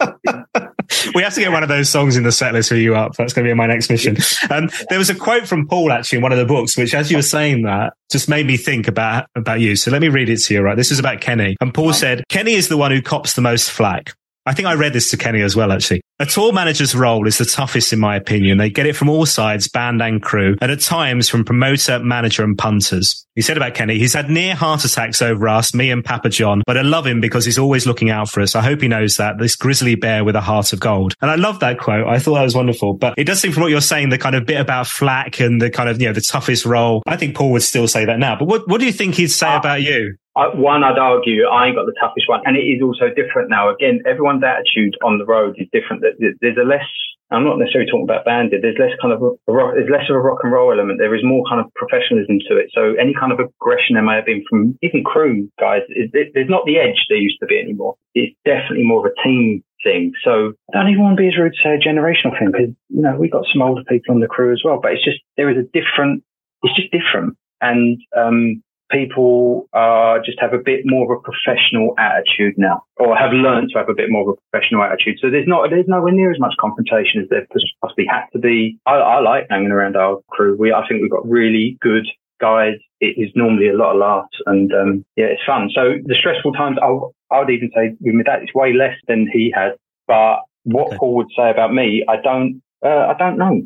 [1.14, 3.14] we have to get one of those songs in the set list for you up.
[3.16, 4.16] That's going to be my next mission.
[4.50, 7.10] Um, there was a quote from Paul actually in one of the books, which as
[7.10, 9.76] you were saying that just made me think about, about you.
[9.76, 10.76] So let me read it to you, right?
[10.76, 11.56] This is about Kenny.
[11.60, 14.14] And Paul said, Kenny is the one who cops the most flack.
[14.46, 16.00] I think I read this to Kenny as well, actually.
[16.20, 18.58] A tour manager's role is the toughest, in my opinion.
[18.58, 22.44] They get it from all sides, band and crew, and at times from promoter, manager,
[22.44, 23.26] and punters.
[23.34, 26.62] He said about Kenny, he's had near heart attacks over us, me and Papa John,
[26.66, 28.54] but I love him because he's always looking out for us.
[28.54, 31.14] I hope he knows that, this grizzly bear with a heart of gold.
[31.22, 32.06] And I love that quote.
[32.06, 32.98] I thought that was wonderful.
[32.98, 35.58] But it does seem from what you're saying, the kind of bit about flack and
[35.58, 37.02] the kind of, you know, the toughest role.
[37.06, 38.36] I think Paul would still say that now.
[38.38, 40.16] But what, what do you think he'd say uh, about you?
[40.34, 43.70] One, I'd argue I ain't got the toughest one, and it is also different now.
[43.70, 46.02] Again, everyone's attitude on the road is different.
[46.02, 46.86] There's a less.
[47.32, 48.62] I'm not necessarily talking about banded.
[48.62, 50.98] There's less kind of a, there's less of a rock and roll element.
[50.98, 52.74] There is more kind of professionalism to it.
[52.74, 56.66] So any kind of aggression there may have been from even crew guys, there's not
[56.66, 57.94] the edge there used to be anymore.
[58.14, 60.12] It's definitely more of a team thing.
[60.24, 62.74] So I don't even want to be as rude to say a generational thing because
[62.88, 64.80] you know we've got some older people on the crew as well.
[64.82, 66.22] But it's just there is a different.
[66.62, 67.38] It's just different.
[67.60, 73.16] And um, people uh, just have a bit more of a professional attitude now, or
[73.16, 75.18] have learned to have a bit more of a professional attitude.
[75.20, 77.46] So there's not there's nowhere near as much confrontation as there
[77.80, 78.78] possibly had to be.
[78.86, 80.56] I, I like hanging around our crew.
[80.58, 82.06] We I think we've got really good
[82.40, 82.74] guys.
[83.00, 85.70] It is normally a lot of laughs, and um, yeah, it's fun.
[85.74, 88.96] So the stressful times, I'll, I would even say with my dad, it's way less
[89.08, 89.72] than he has.
[90.06, 90.96] But what okay.
[90.98, 92.62] Paul would say about me, I don't.
[92.84, 93.62] Uh, I don't know.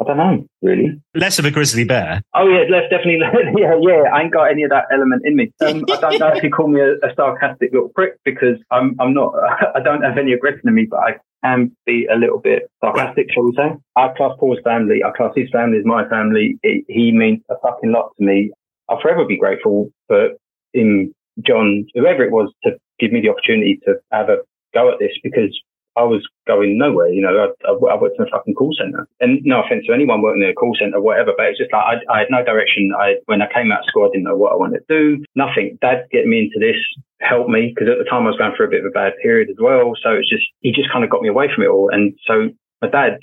[0.00, 1.00] I don't know, really.
[1.14, 2.22] Less of a grizzly bear.
[2.34, 3.18] Oh yeah, less definitely.
[3.58, 4.02] yeah, yeah.
[4.14, 5.52] I ain't got any of that element in me.
[5.60, 8.94] Um, I don't know if you call me a, a, sarcastic little prick because I'm.
[9.00, 9.34] I'm not.
[9.74, 13.26] I don't have any aggression in me, but I can be a little bit sarcastic,
[13.32, 13.70] shall we say?
[13.96, 15.02] I class Paul's family.
[15.04, 16.58] I class his family as my family.
[16.62, 18.52] It, he means a fucking lot to me.
[18.88, 20.30] I'll forever be grateful for
[20.72, 21.12] him,
[21.44, 24.38] John, whoever it was, to give me the opportunity to have a
[24.74, 25.58] go at this because
[25.98, 27.08] I was going nowhere.
[27.08, 30.22] You know, I, I, worked in a fucking call center, and no offense to anyone
[30.22, 32.92] working in a call center, whatever, but it's just like I, I had no direction.
[32.96, 35.24] I when I came out of school, I didn't know what I wanted to do.
[35.34, 35.76] Nothing.
[35.82, 36.78] Dad getting me into this
[37.20, 39.18] helped me because at the time I was going through a bit of a bad
[39.20, 39.92] period as well.
[39.98, 41.90] So it's just he just kind of got me away from it all.
[41.90, 43.18] And so my dad,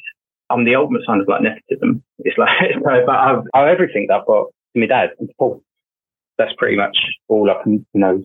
[0.50, 2.04] I'm the ultimate sign of like nepotism.
[2.20, 2.52] It's like,
[2.84, 5.64] but I've, I, everything that I've got to my dad and Paul.
[6.38, 6.98] That's pretty much
[7.30, 8.22] all I can, you know,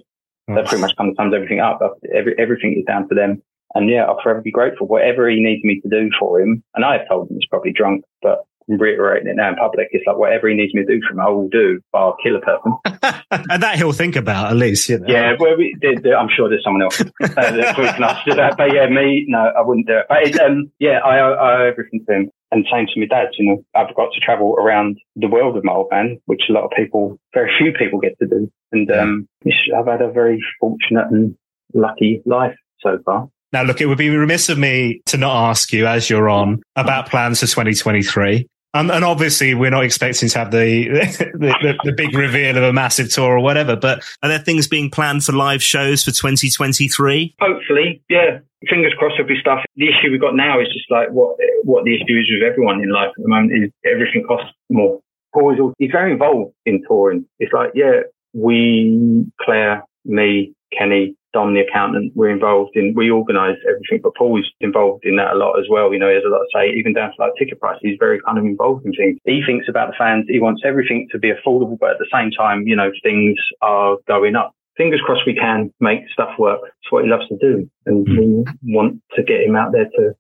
[0.48, 1.78] that pretty much kind of sums everything up.
[2.12, 3.40] Every, everything is down to them
[3.75, 4.87] And yeah, I'll forever be grateful.
[4.87, 7.73] Whatever he needs me to do for him, and I have told him he's probably
[7.73, 9.89] drunk, but I'm reiterating it now in public.
[9.91, 11.81] It's like whatever he needs me to do for him, I will do.
[11.93, 12.73] I'll kill a person.
[13.31, 15.07] and that he'll think about at least, you know.
[15.09, 18.57] Yeah, well, we, I'm sure there's someone else uh, that's can ask to do that.
[18.57, 20.07] But yeah, me, no, I wouldn't do it.
[20.09, 22.31] But it, um, yeah, I, I owe everything to him.
[22.53, 25.64] And same to my dad, you know, I've got to travel around the world with
[25.64, 28.51] my old man, which a lot of people, very few people get to do.
[28.73, 29.29] And, um,
[29.77, 31.37] I've had a very fortunate and
[31.75, 33.29] lucky life so far.
[33.53, 36.62] Now, look, it would be remiss of me to not ask you as you're on
[36.76, 38.46] about plans for 2023.
[38.72, 40.88] Um, and obviously, we're not expecting to have the,
[41.34, 44.68] the, the, the, big reveal of a massive tour or whatever, but are there things
[44.68, 47.34] being planned for live shows for 2023?
[47.40, 48.38] Hopefully, yeah.
[48.68, 49.64] Fingers crossed there'll be stuff.
[49.74, 52.80] The issue we've got now is just like what, what the issue is with everyone
[52.80, 55.01] in life at the moment is everything costs more.
[55.32, 57.26] Paul is he's very involved in touring.
[57.40, 58.03] It's like, yeah,
[58.34, 64.31] we, Claire, me, Kenny, Dom, the accountant, we're involved in, we organise everything, but Paul
[64.31, 65.93] Paul's involved in that a lot as well.
[65.93, 67.81] You know, he has a lot to say, even down to like ticket prices.
[67.83, 69.18] He's very kind of involved in things.
[69.25, 70.27] He thinks about the fans.
[70.29, 73.97] He wants everything to be affordable, but at the same time, you know, things are
[74.07, 74.55] going up.
[74.77, 76.61] Fingers crossed we can make stuff work.
[76.64, 77.68] It's what he loves to do.
[77.87, 78.16] And hmm.
[78.62, 80.12] we want to get him out there to,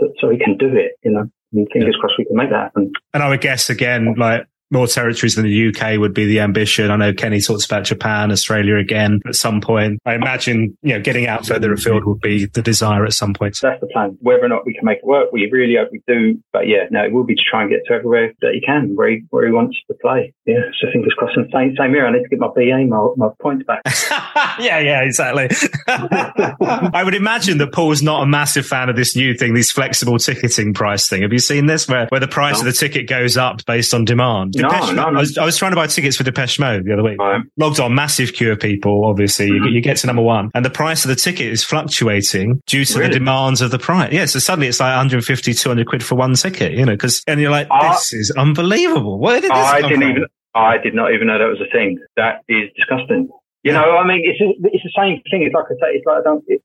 [0.00, 1.30] to so he can do it, you know.
[1.52, 2.92] And fingers crossed we can make that happen.
[3.14, 6.90] And I would guess again, like more territories than the UK would be the ambition.
[6.90, 10.00] I know Kenny talks about Japan, Australia again at some point.
[10.04, 13.58] I imagine, you know, getting out further afield would be the desire at some point.
[13.60, 14.18] That's the plan.
[14.20, 16.42] Whether or not we can make it work, we really hope we do.
[16.52, 18.94] But yeah, no, it will be to try and get to everywhere that he can,
[18.94, 20.34] where he, where he wants to play.
[20.44, 20.60] Yeah.
[20.80, 21.36] So fingers crossed.
[21.36, 22.06] And same, same here.
[22.06, 23.82] I need to get my BA, my, my points back.
[24.60, 25.48] yeah, yeah, exactly.
[25.88, 30.18] I would imagine that Paul's not a massive fan of this new thing, this flexible
[30.18, 31.22] ticketing price thing.
[31.22, 34.04] Have you seen this where, where the price of the ticket goes up based on
[34.04, 34.54] demand?
[34.62, 35.18] Depeche no, no, no.
[35.18, 37.18] I, was, I, was, trying to buy tickets for Depeche Mode the other week.
[37.18, 37.42] Right.
[37.56, 39.50] Logged on, massive queue of people, obviously.
[39.50, 39.64] Mm-hmm.
[39.64, 42.84] You, you, get to number one, and the price of the ticket is fluctuating due
[42.84, 43.08] to really?
[43.08, 44.12] the demands of the price.
[44.12, 47.40] Yeah, so suddenly it's like 150, 200 quid for one ticket, you know, because, and
[47.40, 49.18] you're like, this is unbelievable.
[49.18, 50.10] Where did this I didn't from?
[50.10, 51.98] even, I did not even know that was a thing.
[52.16, 53.28] That is disgusting.
[53.64, 55.42] You know, I mean, it's it's the same thing.
[55.42, 56.44] It's like I say, it's like I don't.
[56.46, 56.62] It,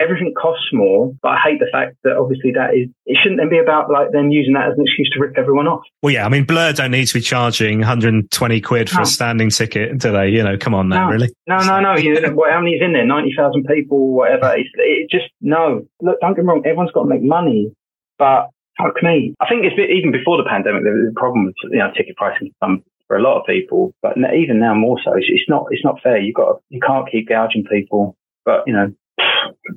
[0.00, 3.48] everything costs more, but I hate the fact that obviously that is, it shouldn't then
[3.48, 5.82] be about like them using that as an excuse to rip everyone off.
[6.02, 9.02] Well, yeah, I mean, Blur don't need to be charging 120 quid for no.
[9.02, 10.28] a standing ticket, do they?
[10.28, 11.12] You know, come on now, no.
[11.12, 11.30] really?
[11.46, 11.96] No, no, no.
[11.96, 13.06] You know, how many's in there?
[13.06, 14.54] 90,000 people, whatever.
[14.56, 15.86] It's, it just, no.
[16.00, 17.72] Look, don't get me wrong, everyone's got to make money,
[18.18, 18.48] but
[18.78, 19.34] fuck me.
[19.40, 22.16] I think it's even before the pandemic, there was a problem with, you know, ticket
[22.16, 25.12] pricing for a lot of people, but even now more so.
[25.14, 26.18] It's, it's not, it's not fair.
[26.18, 28.92] You got, you can't keep gouging people, but you know,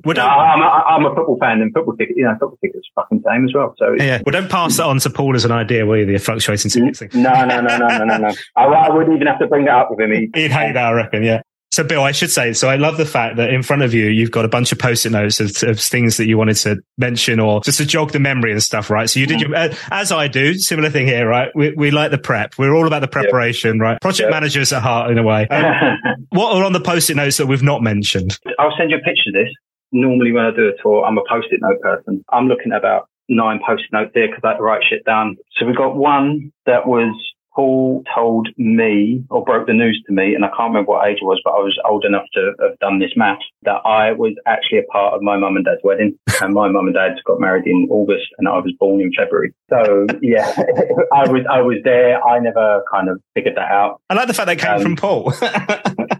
[0.04, 2.88] well, no, I'm, a, I'm a football fan, and football tickets, you know, football tickets
[2.94, 3.74] fucking same as well.
[3.78, 6.06] So yeah, well, don't pass that on to Paul as an idea, will you?
[6.06, 7.10] The fluctuating tickets thing.
[7.14, 8.34] No, no, no, no, no, no, no.
[8.56, 10.12] I, I would even have to bring that up with him.
[10.12, 11.22] He'd, He'd hate that, I reckon.
[11.22, 11.42] Yeah.
[11.72, 14.06] So, Bill, I should say, so I love the fact that in front of you,
[14.06, 17.38] you've got a bunch of post-it notes of, of things that you wanted to mention
[17.38, 19.08] or just to jog the memory and stuff, right?
[19.08, 21.48] So you did your, uh, as I do, similar thing here, right?
[21.54, 22.58] We, we like the prep.
[22.58, 24.00] We're all about the preparation, right?
[24.00, 25.46] Project managers at heart in a way.
[25.46, 25.96] Um,
[26.30, 28.36] what are on the post-it notes that we've not mentioned?
[28.58, 29.54] I'll send you a picture of this
[29.92, 32.24] normally when I do a tour, I'm a post-it note person.
[32.30, 35.36] I'm looking at about nine post-it notes there because I had to write shit down.
[35.56, 37.14] So we got one that was
[37.54, 41.18] Paul told me or broke the news to me, and I can't remember what age
[41.20, 44.34] it was, but I was old enough to have done this math, that I was
[44.46, 46.18] actually a part of my mum and dad's wedding.
[46.40, 49.52] And my mum and dad got married in August and I was born in February.
[49.68, 50.54] So yeah,
[51.12, 52.22] I was, I was there.
[52.24, 54.00] I never kind of figured that out.
[54.08, 55.32] I like the fact that came um, from Paul.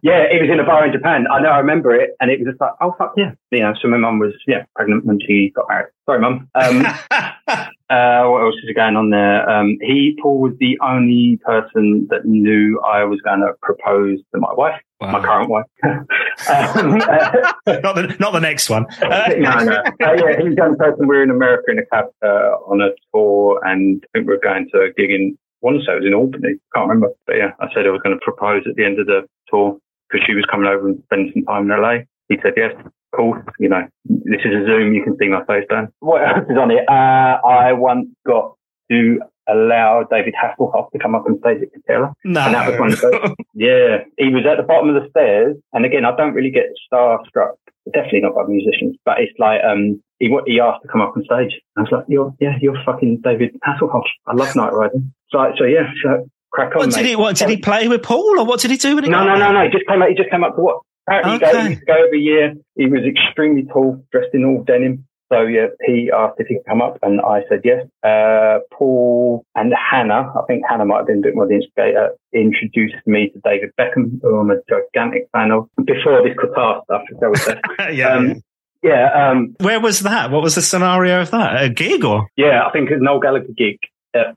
[0.02, 1.26] yeah, it was in a bar in Japan.
[1.32, 2.10] I know, I remember it.
[2.20, 3.32] And it was just like, oh fuck yeah.
[3.50, 5.90] You know, so my mum was, yeah, pregnant when she got married.
[6.06, 6.48] Sorry, mum.
[7.90, 9.50] Uh, what else is going on there?
[9.50, 14.38] Um, he, Paul, was the only person that knew I was going to propose to
[14.38, 15.10] my wife, wow.
[15.10, 15.64] my current wife.
[15.84, 18.86] um, uh, not the not the next one.
[19.02, 19.82] Uh, no, no.
[19.98, 21.08] Yeah, he's the only person.
[21.08, 24.34] We were in America in a cab uh, on a tour, and I think we
[24.34, 25.36] were going to a gig in.
[25.58, 26.54] One say it was in Albany.
[26.54, 29.00] I can't remember, but yeah, I said I was going to propose at the end
[29.00, 29.76] of the tour
[30.08, 32.06] because she was coming over and spending some time in LA.
[32.28, 32.72] He said yes
[33.10, 35.88] course, you know, this is a Zoom, you can see my face, Dan.
[36.00, 36.88] What else is on it?
[36.88, 38.56] Uh, I once got
[38.90, 42.12] to allow David Hasselhoff to come up and stage at Coachella.
[42.24, 42.40] No.
[42.40, 43.34] And that was one of those.
[43.54, 43.98] yeah.
[44.16, 45.56] He was at the bottom of the stairs.
[45.72, 47.56] And again, I don't really get starstruck,
[47.92, 51.24] definitely not by musicians, but it's like, um, he, he asked to come up on
[51.24, 51.60] stage.
[51.76, 54.04] I was like, you're, yeah, you're fucking David Hasselhoff.
[54.26, 55.12] I love Night Riding.
[55.30, 56.86] So, so yeah, so crack on.
[56.86, 58.94] What did he, what, did he play with Paul or what did he do?
[58.94, 59.64] When he no, no, no, no.
[59.64, 60.80] He just came out, he just came up to what?
[61.08, 61.68] Apparently, okay.
[61.70, 62.54] he, go, every year.
[62.76, 65.06] He was extremely tall, dressed in all denim.
[65.32, 67.86] So yeah, he asked if he could come up, and I said yes.
[68.02, 72.10] Uh, Paul and Hannah, I think Hannah might have been a bit more the instigator,
[72.34, 75.68] introduced me to David Beckham, who I'm a gigantic fan of.
[75.84, 78.42] Before this guitar stuff, that was yeah, um,
[78.82, 79.30] yeah.
[79.30, 80.32] Um, Where was that?
[80.32, 81.62] What was the scenario of that?
[81.62, 82.26] A gig or?
[82.36, 83.78] Yeah, I think it was an Noel Gallagher gig
[84.14, 84.34] at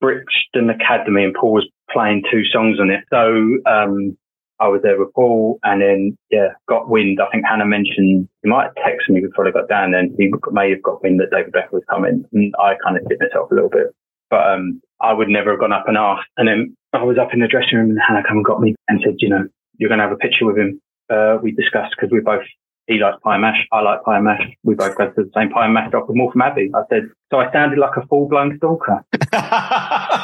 [0.00, 3.02] Brixton Academy, and Paul was playing two songs on it.
[3.10, 4.16] So um,
[4.60, 7.20] I was there with Paul, and then yeah, got wind.
[7.20, 10.70] I think Hannah mentioned he might text me before I got down, and he may
[10.70, 13.54] have got wind that David Beckham was coming, and I kind of hit myself a
[13.54, 13.94] little bit.
[14.30, 16.28] But um, I would never have gone up and asked.
[16.36, 18.74] And then I was up in the dressing room, and Hannah come and got me
[18.88, 19.46] and said, you know,
[19.78, 20.80] you're going to have a picture with him.
[21.08, 22.44] Uh, we discussed because we both
[22.88, 23.66] he likes pie mash.
[23.70, 24.42] I like pie mash.
[24.64, 26.70] We both go to the same pie mash shop with Morpham Abbey.
[26.74, 29.04] I said, so I sounded like a full blown stalker.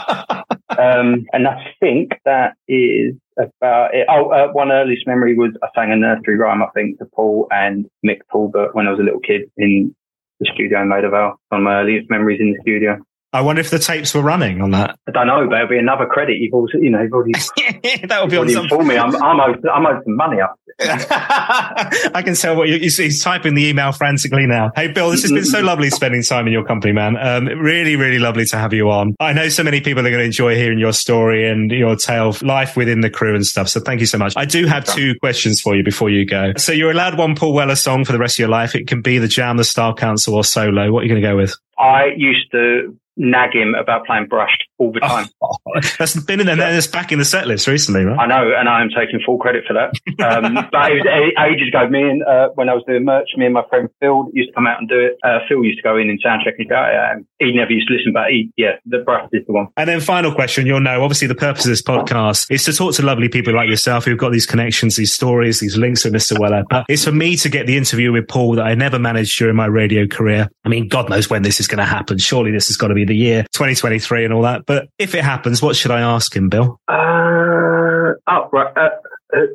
[0.84, 4.06] um, and I think that is about it.
[4.08, 7.46] Oh, uh, one earliest memory was I sang a nursery rhyme, I think, to Paul
[7.50, 9.94] and Mick Talbot when I was a little kid in
[10.40, 11.40] the studio in Maida Vale.
[11.48, 12.98] One of my earliest memories in the studio.
[13.34, 14.96] I wonder if the tapes were running on that.
[15.08, 16.38] I don't know, but it'll be another credit.
[16.38, 17.32] You've also, you know, you've already,
[18.06, 18.68] that would be on some...
[18.68, 18.96] for me.
[18.96, 20.56] I'm, I'm owed, I'm owed some money up.
[20.80, 24.70] I can tell what you, he's typing the email frantically now.
[24.76, 27.16] Hey, Bill, this has been so lovely spending time in your company, man.
[27.16, 29.16] Um, really, really lovely to have you on.
[29.18, 32.28] I know so many people are going to enjoy hearing your story and your tale
[32.28, 33.68] of life within the crew and stuff.
[33.68, 34.34] So thank you so much.
[34.36, 36.52] I do have two questions for you before you go.
[36.56, 38.76] So you're allowed one Paul Weller song for the rest of your life.
[38.76, 40.92] It can be the Jam, the Style Council or solo.
[40.92, 41.56] What are you going to go with?
[41.78, 45.26] I used to nag him about playing brushed all the time.
[45.42, 45.56] Oh,
[45.98, 46.56] that's been in there.
[46.56, 48.18] That's back in the set list recently, right?
[48.18, 49.94] I know, and I am taking full credit for that.
[50.24, 51.88] Um, but it was ages ago.
[51.88, 54.54] Me and uh, when I was doing merch, me and my friend Phil used to
[54.54, 55.18] come out and do it.
[55.22, 58.12] Uh, Phil used to go in and sound check and he never used to listen,
[58.12, 59.68] but he, yeah, the brushed is the one.
[59.76, 61.02] And then final question, you'll know.
[61.02, 64.18] Obviously, the purpose of this podcast is to talk to lovely people like yourself who've
[64.18, 66.38] got these connections, these stories, these links with Mr.
[66.38, 66.64] Weller.
[66.68, 69.56] But it's for me to get the interview with Paul that I never managed during
[69.56, 70.48] my radio career.
[70.64, 72.18] I mean, God knows when this is going to happen.
[72.18, 74.63] Surely this has got to be the year 2023 and all that.
[74.66, 76.80] But if it happens, what should I ask him, Bill?
[76.88, 78.72] Uh, oh, right.
[78.76, 78.88] Uh,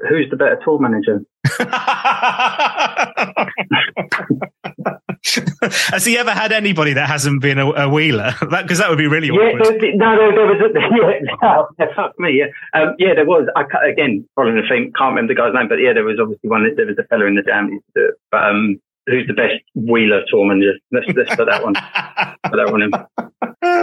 [0.10, 1.22] who's the better tour manager?
[5.91, 8.34] Has he ever had anybody that hasn't been a, a wheeler?
[8.39, 9.82] Because that, that, would be really yeah, awkward.
[9.82, 12.39] There, no, there, there was yeah, no, fuck me.
[12.39, 13.47] Yeah, um, yeah, there was.
[13.55, 16.49] I again following the theme, can't remember the guy's name, but yeah, there was obviously
[16.49, 16.66] one.
[16.76, 18.16] There was a fella in the jam used to do it.
[18.32, 20.74] But um, who's the best wheeler tour manager?
[20.91, 21.74] Let's, let's put that one.
[21.74, 22.91] put that one in.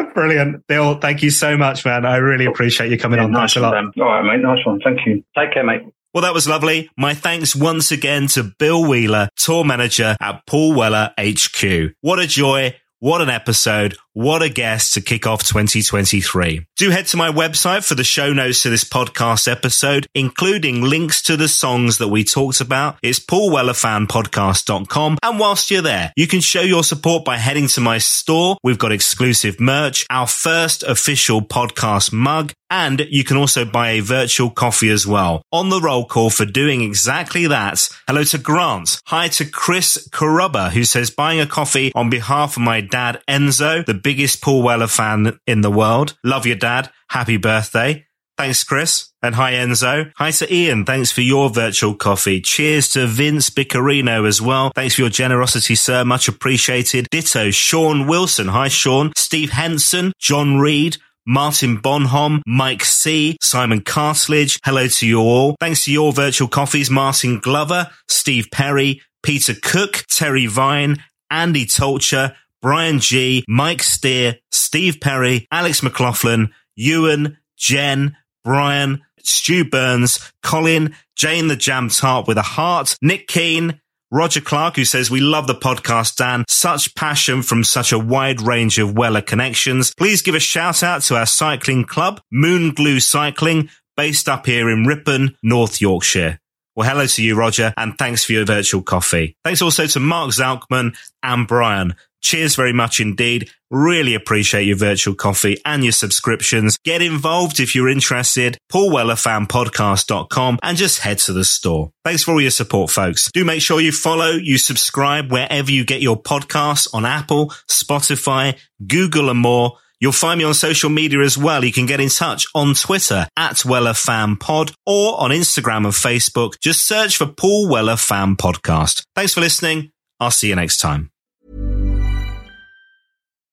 [0.14, 0.98] Brilliant, Bill.
[0.98, 2.04] Thank you so much, man.
[2.04, 3.32] I really appreciate you coming yeah, on.
[3.32, 3.74] Nice Thanks a lot.
[3.74, 4.42] All right, mate.
[4.42, 4.80] Nice one.
[4.82, 5.22] Thank you.
[5.36, 5.82] Take care, mate.
[6.14, 6.88] Well, that was lovely.
[6.96, 11.92] My thanks once again to Bill Wheeler, tour manager at Paul Weller HQ.
[12.00, 12.74] What a joy.
[13.00, 13.98] What an episode.
[14.16, 16.64] What a guest to kick off 2023.
[16.76, 21.20] Do head to my website for the show notes to this podcast episode, including links
[21.24, 22.96] to the songs that we talked about.
[23.02, 25.18] It's paulwellerfanpodcast.com.
[25.22, 28.56] And whilst you're there, you can show your support by heading to my store.
[28.62, 34.00] We've got exclusive merch, our first official podcast mug, and you can also buy a
[34.00, 35.42] virtual coffee as well.
[35.52, 37.86] On the roll call for doing exactly that.
[38.08, 39.00] Hello to Grant.
[39.06, 43.84] Hi to Chris Carubba, who says buying a coffee on behalf of my dad, Enzo,
[43.84, 46.16] the biggest Paul Weller fan in the world.
[46.22, 46.92] Love your dad.
[47.10, 48.06] Happy birthday.
[48.38, 49.10] Thanks, Chris.
[49.20, 50.12] And hi, Enzo.
[50.14, 50.84] Hi to Ian.
[50.84, 52.40] Thanks for your virtual coffee.
[52.40, 54.70] Cheers to Vince Bicarino as well.
[54.76, 56.04] Thanks for your generosity, sir.
[56.04, 57.08] Much appreciated.
[57.10, 58.46] Ditto, Sean Wilson.
[58.46, 59.10] Hi, Sean.
[59.16, 64.60] Steve Henson, John Reed, Martin Bonhom, Mike C, Simon Cartledge.
[64.64, 65.56] Hello to you all.
[65.58, 72.36] Thanks to your virtual coffees, Martin Glover, Steve Perry, Peter Cook, Terry Vine, Andy Tolcher,
[72.66, 81.46] Brian G, Mike Steer, Steve Perry, Alex McLaughlin, Ewan, Jen, Brian, Stu Burns, Colin, Jane
[81.46, 85.54] the Jam Tart with a heart, Nick Keane, Roger Clark, who says, We love the
[85.54, 86.44] podcast, Dan.
[86.48, 89.94] Such passion from such a wide range of Weller connections.
[89.96, 94.68] Please give a shout out to our cycling club, Moon Glue Cycling, based up here
[94.68, 96.40] in Ripon, North Yorkshire.
[96.74, 99.36] Well, hello to you, Roger, and thanks for your virtual coffee.
[99.44, 101.94] Thanks also to Mark Zalkman and Brian.
[102.26, 103.50] Cheers very much indeed.
[103.70, 106.76] Really appreciate your virtual coffee and your subscriptions.
[106.84, 108.58] Get involved if you're interested.
[108.72, 111.92] PaulWellerFanPodcast.com and just head to the store.
[112.04, 113.30] Thanks for all your support, folks.
[113.30, 118.58] Do make sure you follow, you subscribe wherever you get your podcasts on Apple, Spotify,
[118.84, 119.78] Google and more.
[120.00, 121.64] You'll find me on social media as well.
[121.64, 125.94] You can get in touch on Twitter at Weller Fan Pod or on Instagram and
[125.94, 126.58] Facebook.
[126.60, 129.04] Just search for Paul Weller Fan Podcast.
[129.14, 129.92] Thanks for listening.
[130.18, 131.12] I'll see you next time.